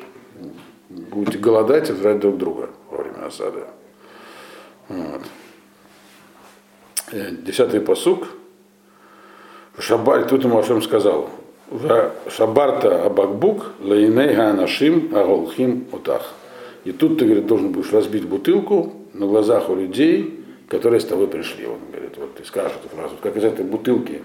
будете 0.90 1.38
голодать 1.38 1.90
и 1.90 1.94
жрать 1.94 2.20
друг 2.20 2.38
друга 2.38 2.70
во 2.90 2.98
время 2.98 3.26
осады. 3.26 3.62
Вот. 4.90 5.22
Э, 7.12 7.32
десятый 7.32 7.80
посук. 7.80 8.28
Шабар, 9.80 10.26
тут 10.26 10.44
ему 10.44 10.60
Ашем 10.60 10.82
сказал, 10.82 11.30
Шабарта 12.30 13.06
Абакбук, 13.06 13.72
Лаиней 13.80 14.36
Ганашим, 14.36 15.16
Аголхим 15.16 15.88
Утах. 15.92 16.34
И 16.84 16.92
тут 16.92 17.18
ты, 17.18 17.26
говорит, 17.26 17.48
должен 17.48 17.72
будешь 17.72 17.92
разбить 17.92 18.26
бутылку 18.26 18.94
на 19.14 19.26
глазах 19.26 19.70
у 19.70 19.76
людей, 19.76 20.44
которые 20.68 21.00
с 21.00 21.06
тобой 21.06 21.28
пришли. 21.28 21.66
Он 21.66 21.80
говорит, 21.92 22.18
вот 22.18 22.36
ты 22.36 22.46
скажешь 22.46 22.78
эту 22.84 22.96
фразу, 22.96 23.16
как 23.22 23.36
из 23.38 23.44
этой 23.44 23.66
бутылки 23.66 24.22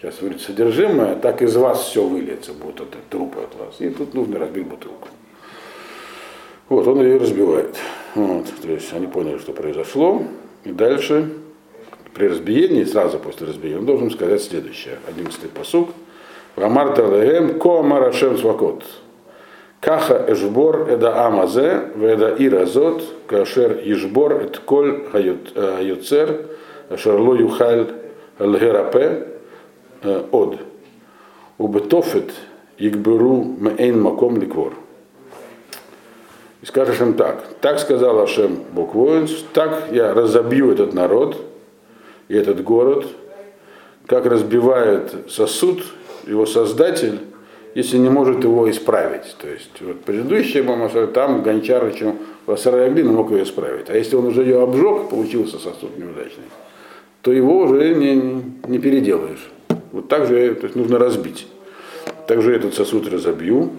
сейчас 0.00 0.18
говорит 0.20 0.40
содержимое, 0.40 1.16
так 1.16 1.42
из 1.42 1.56
вас 1.56 1.88
все 1.88 2.04
выльется, 2.04 2.52
будет 2.52 2.80
от 2.80 3.08
трупы 3.10 3.40
от 3.40 3.54
вас. 3.58 3.76
И 3.80 3.90
тут 3.90 4.14
нужно 4.14 4.38
разбить 4.38 4.66
бутылку. 4.66 5.08
Вот, 6.68 6.86
он 6.86 7.00
ее 7.02 7.18
разбивает. 7.18 7.76
Вот, 8.14 8.46
то 8.60 8.68
есть 8.68 8.92
они 8.92 9.06
поняли, 9.06 9.38
что 9.38 9.52
произошло. 9.52 10.22
И 10.64 10.72
дальше, 10.72 11.30
при 12.14 12.28
разбиении, 12.28 12.84
сразу 12.84 13.18
после 13.18 13.46
разбиения, 13.46 13.78
он 13.78 13.86
должен 13.86 14.10
сказать 14.10 14.42
следующее. 14.42 14.98
Одиннадцатый 15.08 15.48
посук. 15.48 15.90
Рамарта 16.56 17.02
легем 17.02 17.58
ко 17.58 17.82
марашем 17.82 18.36
свакот. 18.38 18.82
Каха 19.80 20.24
эшбор 20.26 20.88
эда 20.90 21.26
амазе, 21.26 21.90
веда 21.94 22.34
иразот, 22.38 23.02
кашер 23.26 23.78
ишбор 23.84 24.42
эт 24.42 24.58
коль 24.58 25.04
хаюцер, 25.12 26.46
шарло 26.96 27.34
юхаль 27.34 27.92
лгерапе 28.38 29.26
од. 30.06 30.58
Убетофет 31.58 32.32
игберу 32.78 33.44
мейн 33.58 34.00
маком 34.00 34.38
ликвор. 34.38 34.74
И 36.62 36.66
скажешь 36.66 37.00
им 37.00 37.14
так, 37.14 37.44
так 37.60 37.78
сказал 37.78 38.20
Ашем 38.20 38.58
Бог 38.72 38.94
воинств, 38.94 39.44
так 39.52 39.88
я 39.92 40.14
разобью 40.14 40.72
этот 40.72 40.94
народ 40.94 41.40
и 42.28 42.34
этот 42.34 42.62
город, 42.62 43.06
как 44.06 44.26
разбивает 44.26 45.14
сосуд 45.28 45.82
его 46.26 46.46
создатель, 46.46 47.20
если 47.74 47.98
не 47.98 48.08
может 48.08 48.42
его 48.42 48.70
исправить. 48.70 49.36
То 49.38 49.48
есть 49.48 49.70
вот 49.80 50.00
предыдущая 50.00 50.62
мама, 50.62 50.88
там 51.08 51.42
гончар, 51.42 51.92
чем 51.92 52.18
Васарая 52.46 52.90
глина 52.90 53.12
мог 53.12 53.30
ее 53.32 53.42
исправить. 53.42 53.90
А 53.90 53.96
если 53.96 54.16
он 54.16 54.26
уже 54.26 54.42
ее 54.42 54.62
обжег, 54.62 55.10
получился 55.10 55.58
сосуд 55.58 55.96
неудачный, 55.98 56.44
то 57.22 57.32
его 57.32 57.58
уже 57.58 57.94
не, 57.94 58.42
не 58.66 58.78
переделаешь. 58.78 59.50
Вот 59.92 60.08
так 60.08 60.26
же 60.26 60.54
то 60.54 60.64
есть 60.64 60.76
нужно 60.76 60.98
разбить. 60.98 61.46
Также 62.26 62.54
этот 62.54 62.74
сосуд 62.74 63.08
разобью. 63.08 63.72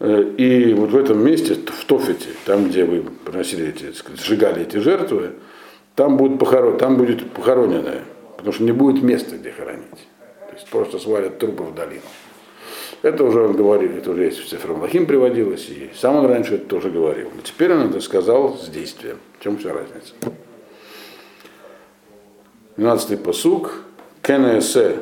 Э, 0.00 0.22
и 0.36 0.74
вот 0.74 0.90
в 0.90 0.96
этом 0.96 1.24
месте, 1.24 1.54
в 1.54 1.84
Тофете, 1.84 2.28
там, 2.44 2.68
где 2.68 2.84
вы 2.84 3.02
приносили 3.24 3.68
эти, 3.68 3.92
сжигали 4.16 4.62
эти 4.62 4.78
жертвы, 4.78 5.30
там, 5.94 6.16
будут 6.16 6.38
похорон, 6.38 6.78
там 6.78 6.96
будет 6.96 7.30
похороненное, 7.30 8.02
потому 8.36 8.52
что 8.52 8.64
не 8.64 8.72
будет 8.72 9.02
места, 9.02 9.36
где 9.36 9.50
хоронить. 9.50 10.08
То 10.48 10.54
есть 10.54 10.68
просто 10.68 10.98
свалят 10.98 11.38
трупы 11.38 11.62
в 11.62 11.74
долину. 11.74 12.02
Это 13.02 13.22
уже 13.24 13.42
он 13.42 13.54
говорил, 13.54 13.92
это 13.96 14.10
уже 14.10 14.24
есть 14.24 14.38
в 14.38 14.48
Цифрамлахим 14.48 15.06
приводилось, 15.06 15.68
и 15.68 15.90
сам 15.94 16.16
он 16.16 16.26
раньше 16.26 16.54
это 16.54 16.64
тоже 16.66 16.90
говорил. 16.90 17.30
Но 17.34 17.42
теперь 17.42 17.72
он 17.72 17.90
это 17.90 18.00
сказал 18.00 18.56
с 18.56 18.68
действием. 18.68 19.18
В 19.38 19.42
чем 19.42 19.58
вся 19.58 19.72
разница? 19.72 20.14
12-й 22.76 23.18
посук. 23.18 23.82
Кенесе 24.22 24.96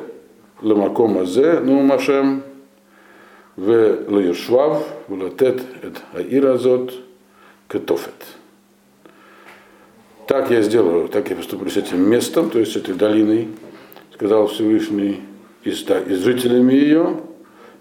למקום 0.62 1.18
הזה, 1.18 1.60
נו 1.60 1.94
השם, 1.94 2.38
וליושביו, 3.58 4.80
ולתת 5.10 5.54
את 5.86 5.98
העיר 6.14 6.50
הזאת 6.50 6.92
כתופת. 7.68 8.24
Так 10.28 10.50
я 10.50 10.60
сделаю, 10.60 11.08
так 11.08 11.30
я 11.30 11.36
поступлю 11.36 11.70
с 11.70 11.78
этим 11.78 12.02
местом, 12.02 12.50
то 12.50 12.58
есть 12.58 12.76
этой 12.76 12.94
долиной, 12.94 13.48
сказал 14.12 14.46
Всевышний, 14.48 15.22
и 15.64 15.70
с, 15.70 15.82
и 15.82 16.14
с 16.14 16.18
жителями 16.18 16.74
ее, 16.74 17.16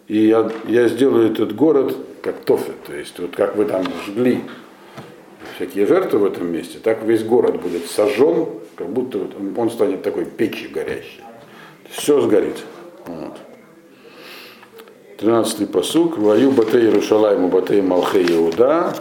и 0.07 0.27
я, 0.27 0.49
я 0.65 0.87
сделаю 0.87 1.29
этот 1.31 1.53
город 1.53 1.95
как 2.21 2.39
тофет, 2.45 2.81
то 2.85 2.95
есть 2.95 3.19
вот 3.19 3.35
как 3.35 3.57
вы 3.57 3.65
там 3.65 3.83
жгли 4.05 4.39
всякие 5.57 5.85
жертвы 5.85 6.19
в 6.19 6.25
этом 6.25 6.47
месте, 6.47 6.79
так 6.81 7.03
весь 7.03 7.23
город 7.23 7.61
будет 7.61 7.85
сожжен, 7.87 8.45
как 8.75 8.87
будто 8.89 9.19
он 9.57 9.69
станет 9.69 10.03
такой 10.03 10.25
печью 10.25 10.71
горящей. 10.71 11.21
Все 11.89 12.21
сгорит. 12.21 12.63
Вот. 13.06 13.38
13 15.18 15.70
посук. 15.70 16.18
Ваю 16.18 16.50
батей 16.50 16.82
Иерушалайму 16.82 17.48
батей 17.48 17.80
Малхе 17.82 18.22
Иуда 18.22 18.94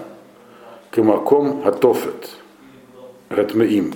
кемаком 0.92 1.62
атофет. 1.66 2.30
Ратмеим. 3.30 3.94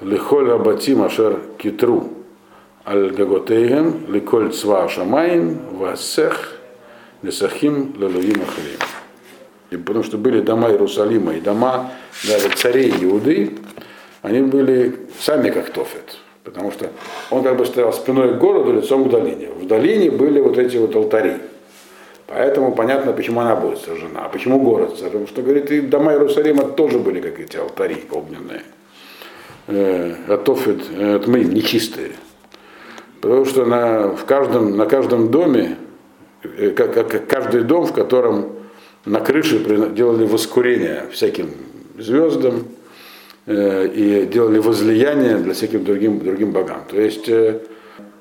Лихоль 0.00 0.48
рабатим 0.48 1.02
ашер 1.02 1.40
китру. 1.58 2.10
Аль 2.86 3.10
гаготейгем 3.12 4.12
ликоль 4.12 4.52
цва 4.52 4.88
шамаин 4.88 5.58
васех 5.72 6.58
лесахим 7.22 7.94
лалуим 7.98 8.42
ахрим. 8.42 8.78
И 9.70 9.76
потому 9.76 10.04
что 10.04 10.18
были 10.18 10.40
дома 10.40 10.68
Иерусалима 10.68 11.34
и 11.34 11.40
дома 11.40 11.92
даже 12.28 12.50
царей 12.50 12.92
Иуды, 13.02 13.56
они 14.20 14.42
были 14.42 15.06
сами 15.18 15.50
как 15.50 15.70
Тофет. 15.70 16.18
Потому 16.44 16.70
что 16.70 16.90
он 17.30 17.42
как 17.42 17.56
бы 17.56 17.64
стоял 17.64 17.92
спиной 17.92 18.34
к 18.34 18.38
городу, 18.38 18.72
лицом 18.72 19.04
к 19.04 19.10
долине. 19.10 19.48
В 19.48 19.66
долине 19.66 20.10
были 20.10 20.40
вот 20.40 20.58
эти 20.58 20.76
вот 20.76 20.94
алтари. 20.94 21.38
Поэтому 22.26 22.74
понятно, 22.74 23.12
почему 23.12 23.40
она 23.40 23.56
будет 23.56 23.78
сожжена. 23.78 24.26
А 24.26 24.28
почему 24.28 24.60
город? 24.60 24.98
Потому 25.00 25.26
что, 25.26 25.42
говорит, 25.42 25.70
и 25.70 25.80
дома 25.80 26.12
Иерусалима 26.12 26.64
тоже 26.64 26.98
были 26.98 27.20
как 27.20 27.40
эти 27.40 27.56
алтари 27.56 28.04
огненные. 28.10 28.62
Э, 29.66 30.38
Тофет, 30.44 30.82
это 30.98 31.30
мы 31.30 31.40
нечистые. 31.40 32.12
Потому 33.20 33.46
что 33.46 33.64
на, 33.64 34.08
в 34.08 34.24
каждом, 34.26 34.76
на 34.76 34.84
каждом 34.84 35.30
доме, 35.30 35.78
э, 36.42 36.70
как, 36.70 36.92
как 36.92 37.26
каждый 37.26 37.62
дом, 37.62 37.86
в 37.86 37.92
котором 37.94 38.52
на 39.06 39.20
крыше 39.20 39.58
делали 39.94 40.26
воскурение 40.26 41.04
всяким 41.10 41.50
звездам 41.98 42.56
э, 42.56 42.83
и 43.46 44.28
делали 44.32 44.58
возлияние 44.58 45.36
для 45.38 45.52
всяким 45.52 45.84
другим, 45.84 46.20
другим 46.20 46.52
богам. 46.52 46.84
То 46.88 46.98
есть 46.98 47.28
э, 47.28 47.60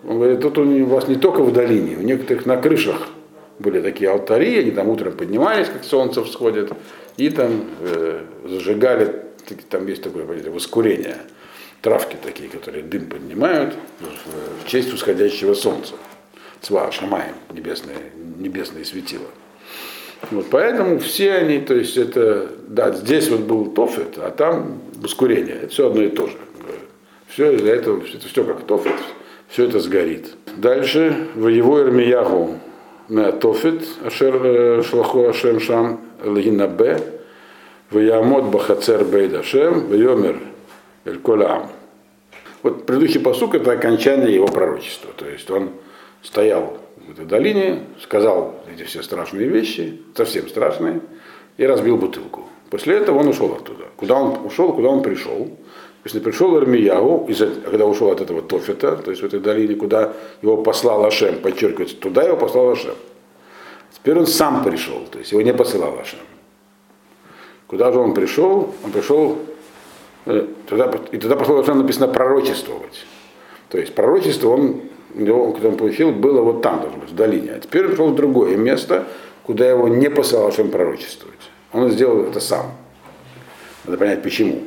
он 0.05 0.17
говорит, 0.17 0.41
тут 0.41 0.57
у 0.57 0.85
вас 0.85 1.07
не 1.07 1.15
только 1.15 1.43
в 1.43 1.53
долине, 1.53 1.95
у 1.97 2.01
некоторых 2.01 2.45
на 2.45 2.57
крышах 2.57 3.07
были 3.59 3.81
такие 3.81 4.09
алтари, 4.09 4.59
они 4.59 4.71
там 4.71 4.89
утром 4.89 5.13
поднимались, 5.13 5.67
как 5.67 5.83
солнце 5.83 6.23
всходит, 6.23 6.71
и 7.15 7.29
там 7.29 7.69
э, 7.79 8.21
зажигали, 8.45 9.23
там 9.69 9.87
есть 9.87 10.03
такое 10.03 10.25
понятие, 10.25 10.51
воскурение, 10.51 11.17
травки 11.81 12.17
такие, 12.21 12.49
которые 12.49 12.83
дым 12.83 13.05
поднимают 13.05 13.75
в 13.99 14.67
честь 14.67 14.91
восходящего 14.91 15.53
солнца. 15.53 15.93
Цва 16.61 16.91
Шамаем, 16.91 17.35
небесные, 17.51 17.97
небесные 18.39 18.85
светила. 18.85 19.27
Вот 20.31 20.47
поэтому 20.49 20.99
все 20.99 21.33
они, 21.33 21.59
то 21.59 21.75
есть 21.75 21.97
это, 21.97 22.49
да, 22.67 22.91
здесь 22.91 23.29
вот 23.29 23.41
был 23.41 23.67
тофет, 23.67 24.17
а 24.17 24.31
там 24.31 24.79
ускорение. 25.03 25.55
Это 25.55 25.69
все 25.69 25.87
одно 25.87 26.01
и 26.03 26.09
то 26.09 26.27
же. 26.27 26.37
Все 27.27 27.51
из-за 27.53 27.71
этого, 27.71 28.01
это 28.01 28.27
все 28.27 28.43
как 28.43 28.61
тофет, 28.61 28.93
все 29.49 29.65
это 29.65 29.79
сгорит. 29.79 30.35
Дальше 30.55 31.27
в 31.35 31.47
его 31.47 31.81
Ирмиягу 31.81 32.59
на 33.09 33.31
тофет, 33.31 33.83
ашер 34.05 34.35
э, 34.43 34.83
шлаху 34.83 35.27
ашем 35.27 35.59
шам 35.59 36.01
лгинабе, 36.23 36.99
в 37.89 37.99
ямот 37.99 38.45
бахацер 38.45 39.03
бейд 39.03 39.33
ашем, 39.33 39.87
в 39.87 39.93
йомер 39.93 40.39
эль 41.05 41.19
колям. 41.19 41.69
Вот 42.61 42.85
предыдущий 42.85 43.19
посук 43.19 43.55
это 43.55 43.71
окончание 43.73 44.33
его 44.33 44.47
пророчества. 44.47 45.11
То 45.15 45.27
есть 45.27 45.49
он 45.51 45.71
стоял 46.21 46.77
в 47.07 47.11
этой 47.11 47.25
долине, 47.25 47.83
сказал 48.01 48.55
эти 48.73 48.83
все 48.83 49.01
страшные 49.03 49.47
вещи, 49.47 50.01
совсем 50.15 50.47
страшные, 50.47 51.01
и 51.57 51.65
разбил 51.65 51.97
бутылку. 51.97 52.47
После 52.69 52.95
этого 52.95 53.19
он 53.19 53.27
ушел 53.27 53.53
оттуда. 53.53 53.85
Куда 53.95 54.15
он 54.15 54.45
ушел, 54.45 54.73
куда 54.73 54.89
он 54.89 55.03
пришел? 55.03 55.49
Если 56.03 56.19
пришел 56.19 56.55
Армиягу, 56.57 57.29
когда 57.65 57.85
ушел 57.85 58.11
от 58.11 58.19
этого 58.19 58.41
Тофета, 58.41 58.97
то 58.97 59.11
есть 59.11 59.21
в 59.21 59.25
этой 59.25 59.39
долине, 59.39 59.75
куда 59.75 60.13
его 60.41 60.57
послал 60.57 61.05
Ашем, 61.05 61.39
подчеркивается, 61.39 61.95
туда 61.95 62.23
его 62.23 62.35
послал 62.35 62.71
Ашем. 62.71 62.95
Теперь 63.93 64.19
он 64.19 64.27
сам 64.27 64.63
пришел, 64.63 65.05
то 65.09 65.19
есть 65.19 65.31
его 65.31 65.41
не 65.41 65.53
посылал 65.53 65.97
Ашем. 65.99 66.19
Куда 67.67 67.91
же 67.93 67.99
он 67.99 68.13
пришел? 68.13 68.73
Он 68.83 68.91
пришел, 68.91 69.37
э, 70.25 70.47
туда, 70.67 70.91
и 71.11 71.17
туда 71.17 71.35
послал 71.35 71.59
Ашем 71.59 71.77
написано 71.77 72.07
пророчествовать. 72.07 73.05
То 73.69 73.77
есть 73.77 73.95
пророчество 73.95 74.49
он 74.49 74.81
его, 75.15 75.51
когда 75.51 75.69
он 75.69 75.77
получил, 75.77 76.11
было 76.11 76.41
вот 76.41 76.61
там, 76.61 76.81
должно 76.81 76.99
быть, 76.99 77.11
в 77.11 77.15
долине. 77.15 77.53
А 77.55 77.59
теперь 77.59 77.83
он 77.85 77.89
пришел 77.91 78.07
в 78.09 78.15
другое 78.15 78.57
место, 78.57 79.05
куда 79.43 79.69
его 79.69 79.87
не 79.87 80.09
посылал 80.09 80.51
чем 80.51 80.71
пророчествовать. 80.71 81.39
Он 81.71 81.89
сделал 81.91 82.21
это 82.23 82.39
сам. 82.39 82.71
Надо 83.85 83.97
понять, 83.97 84.23
почему. 84.23 84.63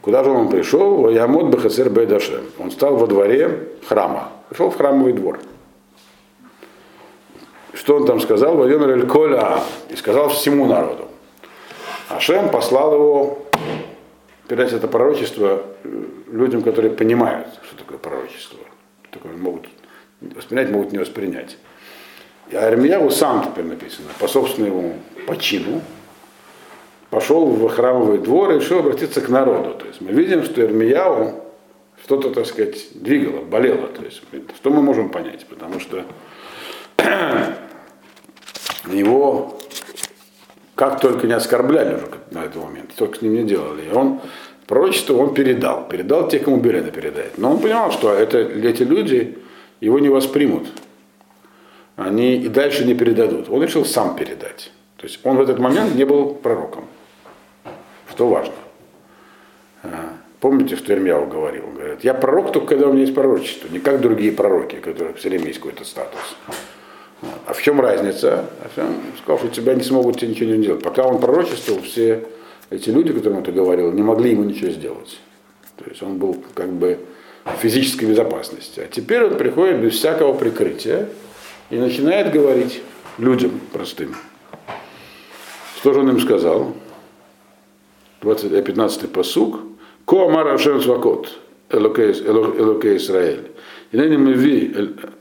Куда 0.00 0.24
же 0.24 0.30
он 0.30 0.48
пришел? 0.48 1.08
Ямод 1.10 1.46
Бахасер 1.46 1.90
Бейдашем. 1.90 2.44
Он 2.58 2.70
стал 2.70 2.96
во 2.96 3.06
дворе 3.06 3.68
храма. 3.88 4.30
Пришел 4.48 4.70
в 4.70 4.76
храмовый 4.76 5.12
двор. 5.12 5.40
Что 7.72 7.96
он 7.96 8.06
там 8.06 8.20
сказал? 8.20 8.56
Вайомер 8.56 8.90
Эль 8.90 9.06
Коля. 9.06 9.60
И 9.90 9.96
сказал 9.96 10.28
всему 10.28 10.66
народу. 10.66 11.08
Ашем 12.08 12.50
послал 12.50 12.94
его 12.94 13.38
передать 14.48 14.72
это 14.72 14.86
пророчество 14.86 15.62
людям, 16.30 16.62
которые 16.62 16.92
понимают, 16.92 17.48
что 17.64 17.76
такое 17.76 17.98
пророчество 17.98 18.58
такое 19.16 19.36
могут 19.36 19.66
воспринять, 20.20 20.70
могут 20.70 20.92
не 20.92 20.98
воспринять. 20.98 21.56
И 22.50 22.56
Армияву 22.56 23.10
сам 23.10 23.44
теперь 23.44 23.64
написано, 23.64 24.08
по 24.20 24.28
собственному 24.28 24.94
почину, 25.26 25.82
пошел 27.10 27.46
в 27.46 27.68
храмовый 27.68 28.18
двор 28.18 28.52
и 28.52 28.60
решил 28.60 28.80
обратиться 28.80 29.20
к 29.20 29.28
народу. 29.28 29.74
То 29.74 29.86
есть 29.86 30.00
мы 30.00 30.12
видим, 30.12 30.44
что 30.44 30.62
Ирмияву 30.62 31.42
что-то, 32.04 32.30
так 32.30 32.46
сказать, 32.46 32.76
двигало, 32.94 33.42
болело. 33.42 33.88
То 33.88 34.04
есть, 34.04 34.22
что 34.56 34.70
мы 34.70 34.82
можем 34.82 35.08
понять? 35.08 35.46
Потому 35.46 35.80
что 35.80 36.04
его 38.92 39.58
как 40.76 41.00
только 41.00 41.26
не 41.26 41.32
оскорбляли 41.32 41.94
уже 41.94 42.06
на 42.30 42.44
этот 42.44 42.62
момент, 42.62 42.94
только 42.94 43.16
с 43.16 43.22
ним 43.22 43.34
не 43.34 43.44
делали. 43.44 43.86
И 43.86 43.92
он 43.92 44.20
Пророчество 44.66 45.16
он 45.16 45.32
передал, 45.32 45.86
передал 45.88 46.28
те, 46.28 46.40
кому 46.40 46.56
Белена 46.56 46.90
передает. 46.90 47.38
Но 47.38 47.52
он 47.52 47.60
понимал, 47.60 47.92
что 47.92 48.12
это, 48.12 48.38
эти 48.38 48.82
люди 48.82 49.38
его 49.80 49.98
не 50.00 50.08
воспримут. 50.08 50.66
Они 51.94 52.36
и 52.36 52.48
дальше 52.48 52.84
не 52.84 52.94
передадут. 52.94 53.48
Он 53.48 53.62
решил 53.62 53.84
сам 53.84 54.16
передать. 54.16 54.72
То 54.96 55.06
есть 55.06 55.20
он 55.22 55.36
в 55.36 55.40
этот 55.40 55.58
момент 55.58 55.94
не 55.94 56.04
был 56.04 56.34
пророком. 56.34 56.86
Что 58.10 58.28
важно. 58.28 58.54
А, 59.82 60.14
помните, 60.40 60.76
что 60.76 60.92
Ирмяу 60.92 61.26
говорил? 61.26 61.64
Он 61.68 61.74
говорит, 61.74 62.02
я 62.02 62.14
пророк 62.14 62.52
только 62.52 62.68
когда 62.68 62.88
у 62.88 62.92
меня 62.92 63.02
есть 63.02 63.14
пророчество, 63.14 63.68
не 63.68 63.78
как 63.78 64.00
другие 64.00 64.32
пророки, 64.32 64.76
у 64.76 64.80
которых 64.80 65.18
все 65.18 65.28
время 65.28 65.46
есть 65.46 65.58
какой-то 65.58 65.84
статус. 65.84 66.36
А 67.46 67.54
в 67.54 67.62
чем 67.62 67.80
разница? 67.80 68.46
А 68.60 68.80
он 68.80 68.96
сказал, 69.22 69.38
что 69.38 69.48
тебя 69.48 69.74
не 69.74 69.82
смогут 69.82 70.18
тебе 70.18 70.30
ничего 70.30 70.50
не 70.50 70.62
делать. 70.62 70.82
Пока 70.82 71.04
он 71.04 71.20
пророчествовал, 71.20 71.82
все 71.82 72.26
эти 72.70 72.90
люди, 72.90 73.12
которым 73.12 73.40
это 73.40 73.52
говорил, 73.52 73.92
не 73.92 74.02
могли 74.02 74.30
ему 74.30 74.44
ничего 74.44 74.70
сделать. 74.70 75.18
То 75.76 75.84
есть 75.88 76.02
он 76.02 76.18
был 76.18 76.42
как 76.54 76.72
бы 76.72 76.98
в 77.44 77.52
физической 77.60 78.06
безопасности. 78.06 78.80
А 78.80 78.86
теперь 78.86 79.24
он 79.24 79.36
приходит 79.36 79.80
без 79.80 79.94
всякого 79.94 80.34
прикрытия 80.34 81.08
и 81.70 81.78
начинает 81.78 82.32
говорить 82.32 82.82
людям 83.18 83.60
простым. 83.72 84.16
Что 85.76 85.92
же 85.92 86.00
он 86.00 86.10
им 86.10 86.20
сказал? 86.20 86.72
20, 88.22 88.64
15 88.64 89.04
э, 89.04 89.08
посуг. 89.08 89.60
Ко 90.04 90.26
амар 90.26 90.48
Ашем 90.48 90.80
Свакот, 90.80 91.38
Элокей 91.70 92.96
Исраэль. 92.96 93.50
И 93.92 93.96
ныне 93.96 94.18
мы 94.18 94.32
ви 94.32 94.74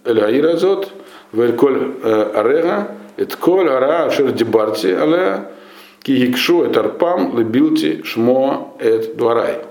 эль 0.04 0.22
аир 0.22 0.48
азот, 0.48 0.90
вель 1.32 1.54
коль 1.54 1.94
э, 2.04 2.32
арега, 2.34 2.92
эт 3.18 3.36
коль 3.36 3.70
ара 3.70 4.06
ашер 4.06 4.32
дебарти 4.32 4.92
алея, 4.92 5.52
Кигикшу 6.06 6.62
это 6.62 6.82
арпам 6.82 7.36
лебилти 7.36 8.04
шмо 8.04 8.78
эт 8.80 9.18
дварай. 9.18 9.62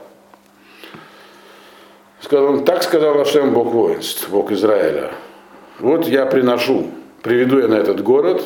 Сказал, 2.21 2.65
так 2.65 2.83
сказал 2.83 3.21
Ашем 3.21 3.53
Бог 3.53 3.73
воинств, 3.73 4.29
Бог 4.31 4.51
Израиля. 4.51 5.13
Вот 5.79 6.09
я 6.09 6.27
приношу, 6.27 6.91
приведу 7.23 7.61
я 7.61 7.69
на 7.69 7.75
этот 7.75 8.03
город 8.03 8.43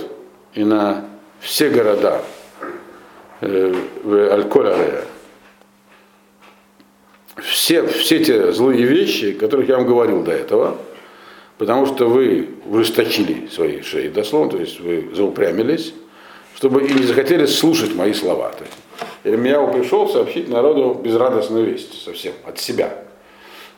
и 0.52 0.64
на 0.64 1.06
все 1.40 1.70
города 1.70 2.20
э, 3.40 3.74
в 4.04 4.32
Аль-Коляре. 4.32 5.04
Все, 7.36 7.86
все 7.86 8.22
те 8.22 8.52
злые 8.52 8.84
вещи, 8.84 9.32
которых 9.32 9.66
я 9.66 9.78
вам 9.78 9.86
говорил 9.86 10.22
до 10.22 10.32
этого, 10.32 10.76
потому 11.56 11.86
что 11.86 12.06
вы 12.06 12.50
ужесточили 12.66 13.46
свои 13.46 13.80
шеи 13.80 14.08
дословно, 14.08 14.50
то 14.50 14.58
есть 14.58 14.78
вы 14.78 15.08
заупрямились, 15.14 15.94
чтобы 16.58 16.84
и 16.84 16.92
не 16.92 17.04
захотели 17.04 17.46
слушать 17.46 17.94
мои 17.94 18.12
слова. 18.12 18.48
То 18.48 18.64
есть 18.64 18.76
Ирмияу 19.22 19.72
пришел 19.72 20.08
сообщить 20.08 20.48
народу 20.48 20.92
безрадостную 21.00 21.64
весть 21.64 22.02
совсем, 22.02 22.32
от 22.44 22.58
себя. 22.58 22.92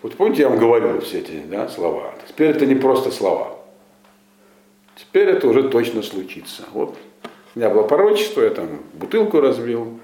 Вот 0.01 0.15
помните, 0.15 0.43
я 0.43 0.49
вам 0.49 0.59
говорил 0.59 0.99
все 1.03 1.19
эти 1.19 1.43
да, 1.51 1.69
слова. 1.69 2.15
Теперь 2.27 2.49
это 2.49 2.65
не 2.65 2.75
просто 2.75 3.11
слова. 3.11 3.59
Теперь 4.97 5.29
это 5.29 5.47
уже 5.47 5.69
точно 5.69 6.03
случится. 6.03 6.63
Вот 6.73 6.97
у 7.55 7.59
меня 7.59 7.69
было 7.69 7.83
порочество, 7.83 8.41
я 8.41 8.49
там 8.49 8.81
бутылку 8.95 9.43
разбил. 9.43 10.01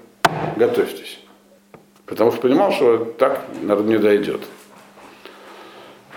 Готовьтесь. 0.55 1.19
Потому 2.05 2.31
что 2.31 2.41
понимал, 2.41 2.71
что 2.71 3.05
так 3.17 3.43
народ 3.63 3.85
не 3.87 3.97
дойдет. 3.97 4.41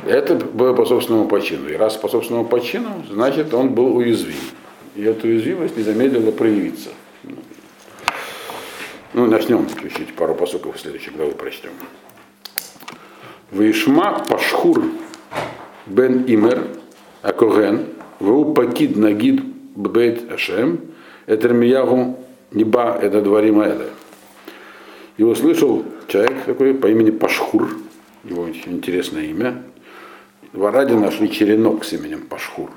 Это 0.05 0.35
было 0.35 0.75
по 0.75 0.85
собственному 0.85 1.27
почину. 1.27 1.71
И 1.71 1.75
раз 1.75 1.97
по 1.97 2.09
собственному 2.09 2.47
почину, 2.47 3.03
значит, 3.09 3.55
он 3.55 3.71
был 3.71 3.97
уязвим. 3.97 4.37
И 4.95 5.03
эта 5.03 5.27
уязвимость 5.27 5.77
не 5.77 5.83
замедлила 5.83 6.31
проявиться. 6.33 6.91
Ну, 9.13 9.27
начнем 9.27 9.67
учить 9.85 10.15
пару 10.15 10.35
посоков 10.35 10.77
в 10.77 10.81
следующей 10.81 11.11
главе 11.11 11.33
прочтем. 11.33 11.73
Вишма 13.51 14.25
Пашхур 14.29 14.85
бен 15.87 16.25
Имер 16.29 16.69
Акоген 17.23 17.87
Ву 18.21 18.55
Пакид 18.55 18.97
Нагид 18.97 19.43
Бейт 19.75 20.31
Ашем 20.31 20.81
Этермиягу 21.27 22.17
Неба 22.53 22.99
это 23.01 23.21
дворима 23.21 23.65
это. 23.65 23.91
И 25.17 25.23
услышал 25.23 25.85
человек 26.09 26.45
такой 26.45 26.75
по 26.75 26.89
имени 26.89 27.11
Пашхур, 27.11 27.77
его 28.25 28.49
интересное 28.49 29.25
имя. 29.25 29.63
В 30.53 30.65
Араде 30.65 30.95
нашли 30.95 31.31
черенок 31.31 31.85
с 31.85 31.93
именем 31.93 32.23
Пашхур. 32.23 32.71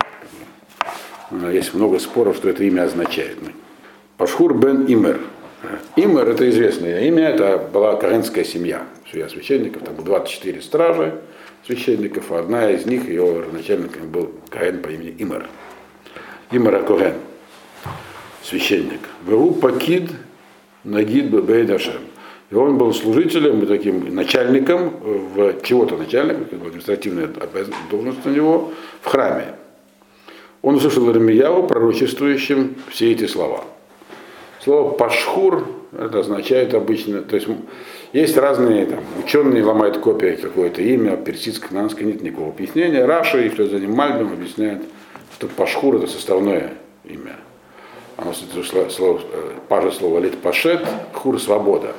Есть 1.51 1.73
много 1.73 1.99
споров, 1.99 2.37
что 2.37 2.49
это 2.49 2.63
имя 2.63 2.83
означает. 2.83 3.37
Пашхур 4.17 4.53
бен 4.53 4.85
Имер. 4.87 5.19
Имер 5.95 6.29
это 6.29 6.49
известное 6.49 7.01
имя, 7.07 7.29
это 7.29 7.57
была 7.57 7.95
каренская 7.95 8.43
семья, 8.43 8.83
семья 9.11 9.29
священников, 9.29 9.83
там 9.83 9.95
было 9.95 10.05
24 10.05 10.61
стражи 10.61 11.21
священников, 11.65 12.31
а 12.31 12.39
одна 12.39 12.69
из 12.69 12.85
них, 12.85 13.07
ее 13.07 13.45
начальником 13.51 14.09
был 14.09 14.31
Каин 14.49 14.81
по 14.81 14.89
имени 14.89 15.15
Имер. 15.19 15.47
Имер 16.51 16.83
Коген, 16.83 17.13
священник. 18.43 18.99
Вегу 19.25 19.53
Пакид 19.53 20.11
Нагид 20.83 21.29
Бейдашем. 21.29 22.01
И 22.51 22.55
он 22.55 22.77
был 22.77 22.93
служителем 22.93 23.63
и 23.63 23.65
таким 23.65 24.13
начальником, 24.13 24.93
в 25.01 25.61
чего-то 25.63 25.97
начальником, 25.97 26.61
административная 26.67 27.29
должность 27.89 28.25
у 28.25 28.29
него, 28.29 28.73
в 29.01 29.07
храме. 29.07 29.55
Он 30.63 30.75
услышал 30.75 31.07
Ирмияву, 31.09 31.67
пророчествующим 31.67 32.77
все 32.89 33.11
эти 33.11 33.27
слова. 33.27 33.65
Слово 34.61 34.93
пашхур 34.93 35.67
это 35.91 36.19
означает 36.19 36.73
обычно, 36.73 37.21
то 37.21 37.35
есть 37.35 37.47
есть 38.13 38.37
разные 38.37 38.85
там, 38.85 39.03
ученые 39.21 39.61
ломают 39.61 39.97
копии 39.97 40.39
какое-то 40.41 40.81
имя, 40.81 41.17
персидское, 41.17 41.67
канадское, 41.67 42.05
нет 42.05 42.21
никакого 42.21 42.49
объяснения. 42.49 43.03
Раша 43.05 43.41
и 43.41 43.49
вслед 43.49 43.71
за 43.71 43.79
ним 43.79 43.91
Мальбим 43.93 44.31
объясняет, 44.31 44.81
что 45.35 45.47
пашхур 45.47 45.97
это 45.97 46.07
составное 46.07 46.75
имя. 47.03 47.35
Оно 48.15 48.33
слово, 48.33 48.89
слово, 48.89 49.21
паже 49.67 49.91
слово 49.91 50.19
лет 50.19 50.37
пашет, 50.37 50.87
хур 51.11 51.41
свобода. 51.41 51.93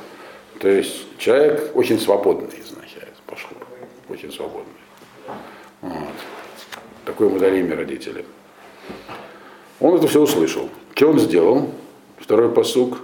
То 0.59 0.69
есть 0.69 1.05
человек 1.19 1.71
очень 1.75 1.99
свободный 1.99 2.47
означает 2.47 3.13
пашхур, 3.27 3.59
очень 4.09 4.31
свободный. 4.31 4.73
Вот. 5.81 6.15
Такое 7.05 7.29
ему 7.29 7.37
дали 7.37 7.59
имя 7.59 7.75
родители. 7.75 8.25
Он 9.79 9.95
это 9.95 10.07
все 10.07 10.21
услышал. 10.21 10.69
Что 10.93 11.09
он 11.09 11.19
сделал? 11.19 11.69
Второй 12.17 12.49
посук. 12.49 12.99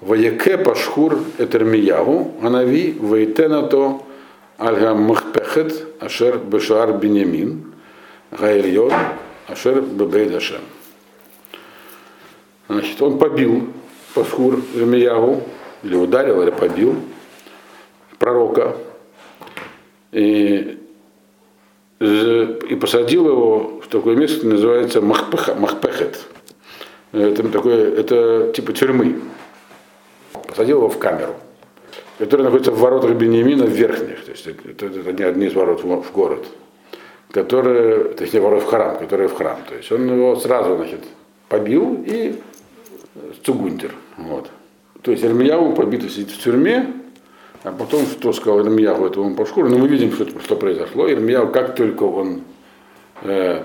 Ваяке 0.00 0.58
пашхур 0.58 1.20
этермиягу, 1.38 2.34
анави 2.42 2.96
вейтенато 3.00 4.00
альга 4.58 4.94
махпехет 4.94 5.86
ашер 6.00 6.38
бешар 6.38 6.92
бенямин, 6.98 7.72
гаильон 8.30 8.92
ашер 9.48 9.80
бебейдашем. 9.80 10.62
Значит, 12.68 13.02
он 13.02 13.18
побил 13.18 13.68
пашхур 14.14 14.60
Эрмиягу, 14.74 15.42
или 15.82 15.94
ударил, 15.94 16.42
или 16.42 16.50
побил 16.50 16.96
пророка, 18.18 18.76
и, 20.12 20.78
и 22.02 22.74
посадил 22.74 23.28
его 23.28 23.80
в 23.82 23.86
такое 23.88 24.16
место, 24.16 24.46
называется 24.46 25.00
Махпехет. 25.00 26.18
Это, 27.12 27.48
такое, 27.48 27.94
это 27.94 28.52
типа 28.54 28.72
тюрьмы. 28.72 29.20
Посадил 30.48 30.78
его 30.78 30.88
в 30.88 30.98
камеру, 30.98 31.34
которая 32.18 32.46
находится 32.46 32.72
в 32.72 32.78
воротах 32.78 33.12
Бениамина 33.12 33.66
в 33.66 33.70
верхних. 33.70 34.24
То 34.24 34.30
есть 34.32 34.46
это, 34.46 34.86
это 34.86 35.12
не 35.12 35.22
одни 35.22 35.46
из 35.46 35.54
ворот 35.54 35.84
в, 35.84 36.02
в 36.02 36.12
город. 36.12 36.46
Которые, 37.30 38.04
точнее, 38.14 38.40
ворот 38.40 38.62
в 38.62 38.66
храм, 38.66 38.98
которые 38.98 39.28
в 39.28 39.34
храм. 39.34 39.58
То 39.68 39.76
есть 39.76 39.90
он 39.92 40.06
его 40.06 40.36
сразу, 40.36 40.76
значит, 40.76 41.00
побил 41.48 42.02
и 42.06 42.34
цугундер. 43.42 43.92
Вот. 44.16 44.50
То 45.02 45.10
есть 45.12 45.24
Ирмияву 45.24 45.74
побитый 45.74 46.10
сидит 46.10 46.30
в 46.30 46.42
тюрьме, 46.42 46.92
а 47.64 47.72
потом, 47.72 48.06
что 48.06 48.32
сказал 48.32 48.60
Ирмияву 48.60 49.06
этому 49.06 49.34
Пашхуру, 49.36 49.68
но 49.68 49.78
мы 49.78 49.88
видим, 49.88 50.12
что, 50.12 50.26
что 50.40 50.56
произошло. 50.56 51.08
Ирмияву, 51.08 51.52
как 51.52 51.76
только 51.76 52.02
он 52.02 52.42
э, 53.22 53.64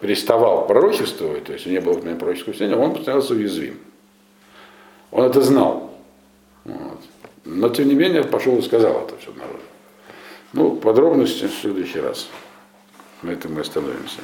переставал 0.00 0.66
пророчествовать, 0.66 1.44
то 1.44 1.52
есть 1.52 1.66
у 1.66 1.70
него 1.70 1.92
было 1.92 2.00
время 2.00 2.16
пророческого 2.16 2.54
чтения, 2.54 2.76
он 2.76 2.96
становился 2.96 3.34
уязвим. 3.34 3.78
Он 5.10 5.24
это 5.24 5.42
знал. 5.42 5.94
Вот. 6.64 7.00
Но 7.44 7.68
тем 7.68 7.88
не 7.88 7.94
менее 7.94 8.24
пошел 8.24 8.56
и 8.58 8.62
сказал 8.62 9.04
это 9.06 9.16
все 9.18 9.30
народу. 9.32 9.60
Ну, 10.52 10.76
подробности 10.76 11.46
в 11.46 11.54
следующий 11.54 12.00
раз. 12.00 12.28
На 13.22 13.30
этом 13.30 13.54
мы 13.54 13.60
остановимся. 13.60 14.20